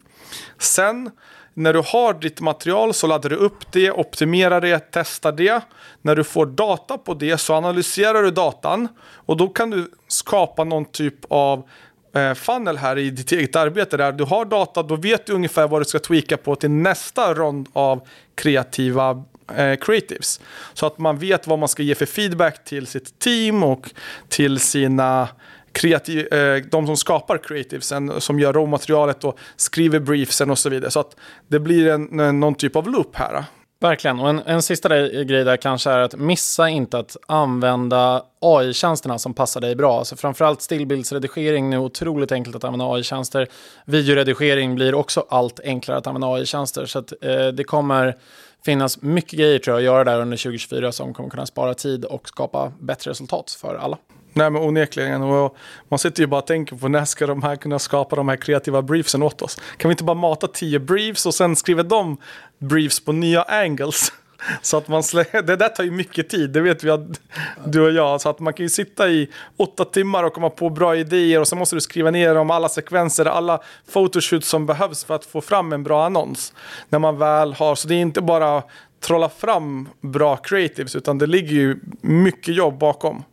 [0.58, 1.10] Sen
[1.54, 5.60] när du har ditt material så laddar du upp det, optimerar det, testar det.
[6.02, 10.64] När du får data på det så analyserar du datan och då kan du skapa
[10.64, 11.68] någon typ av
[12.14, 15.68] eh, funnel här i ditt eget arbete där du har data, då vet du ungefär
[15.68, 19.24] vad du ska tweaka på till nästa rond av kreativa
[19.56, 20.40] eh, creatives.
[20.74, 23.90] Så att man vet vad man ska ge för feedback till sitt team och
[24.28, 25.28] till sina
[25.72, 30.90] kreativ, eh, de som skapar creativesen, som gör råmaterialet och skriver briefsen och så vidare.
[30.90, 31.16] Så att
[31.48, 33.44] det blir en, en, någon typ av loop här.
[33.82, 38.24] Verkligen, och en, en sista eh, grej där kanske är att missa inte att använda
[38.40, 39.98] AI-tjänsterna som passar dig bra.
[39.98, 43.48] Alltså framförallt stillbildsredigering nu otroligt enkelt att använda AI-tjänster.
[43.84, 46.86] Videoredigering blir också allt enklare att använda AI-tjänster.
[46.86, 48.16] Så att, eh, det kommer
[48.64, 52.04] finnas mycket grejer tror jag att göra där under 2024 som kommer kunna spara tid
[52.04, 53.98] och skapa bättre resultat för alla.
[54.32, 55.22] Nej men onekligen.
[55.22, 55.56] Och
[55.88, 58.36] man sitter ju bara och tänker på när ska de här kunna skapa de här
[58.36, 59.60] kreativa briefsen åt oss?
[59.76, 62.16] Kan vi inte bara mata tio briefs och sen skriva de
[62.58, 64.12] briefs på nya angles?
[64.62, 65.24] Så att man slä...
[65.32, 67.20] Det där tar ju mycket tid, det vet vi att
[67.66, 68.20] du och jag.
[68.20, 71.48] Så att man kan ju sitta i åtta timmar och komma på bra idéer och
[71.48, 73.60] sen måste du skriva ner om alla sekvenser, alla
[73.92, 76.52] photoshoots som behövs för att få fram en bra annons.
[76.88, 78.62] När man väl har, så det är inte bara
[79.00, 83.24] trolla fram bra creatives utan det ligger ju mycket jobb bakom.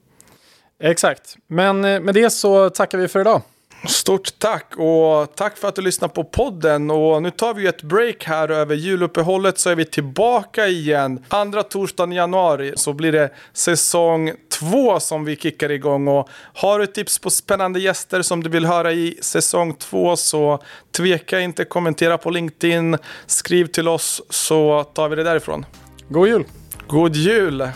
[0.80, 3.42] Exakt, men eh, med det så tackar vi för idag.
[3.88, 6.92] Stort tack och tack för att du lyssnar på podden.
[6.92, 11.26] Och nu tar vi ett break här över juluppehållet så är vi tillbaka igen.
[11.28, 16.08] Andra torsdagen i januari så blir det säsong två som vi kickar igång.
[16.08, 20.64] Och har du tips på spännande gäster som du vill höra i säsong två så
[20.98, 22.98] tveka inte kommentera på LinkedIn.
[23.26, 25.66] Skriv till oss så tar vi det därifrån.
[26.10, 26.44] God jul!
[26.88, 27.70] God jul!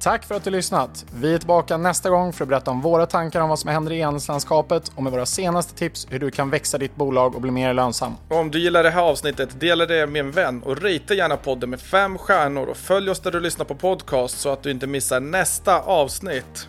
[0.00, 1.06] Tack för att du lyssnat.
[1.14, 3.92] Vi är tillbaka nästa gång för att berätta om våra tankar om vad som händer
[3.92, 7.50] i e-handelslandskapet och med våra senaste tips hur du kan växa ditt bolag och bli
[7.50, 8.14] mer lönsam.
[8.28, 11.70] Om du gillar det här avsnittet, dela det med en vän och rita gärna podden
[11.70, 14.86] med fem stjärnor och följ oss där du lyssnar på podcast så att du inte
[14.86, 16.68] missar nästa avsnitt.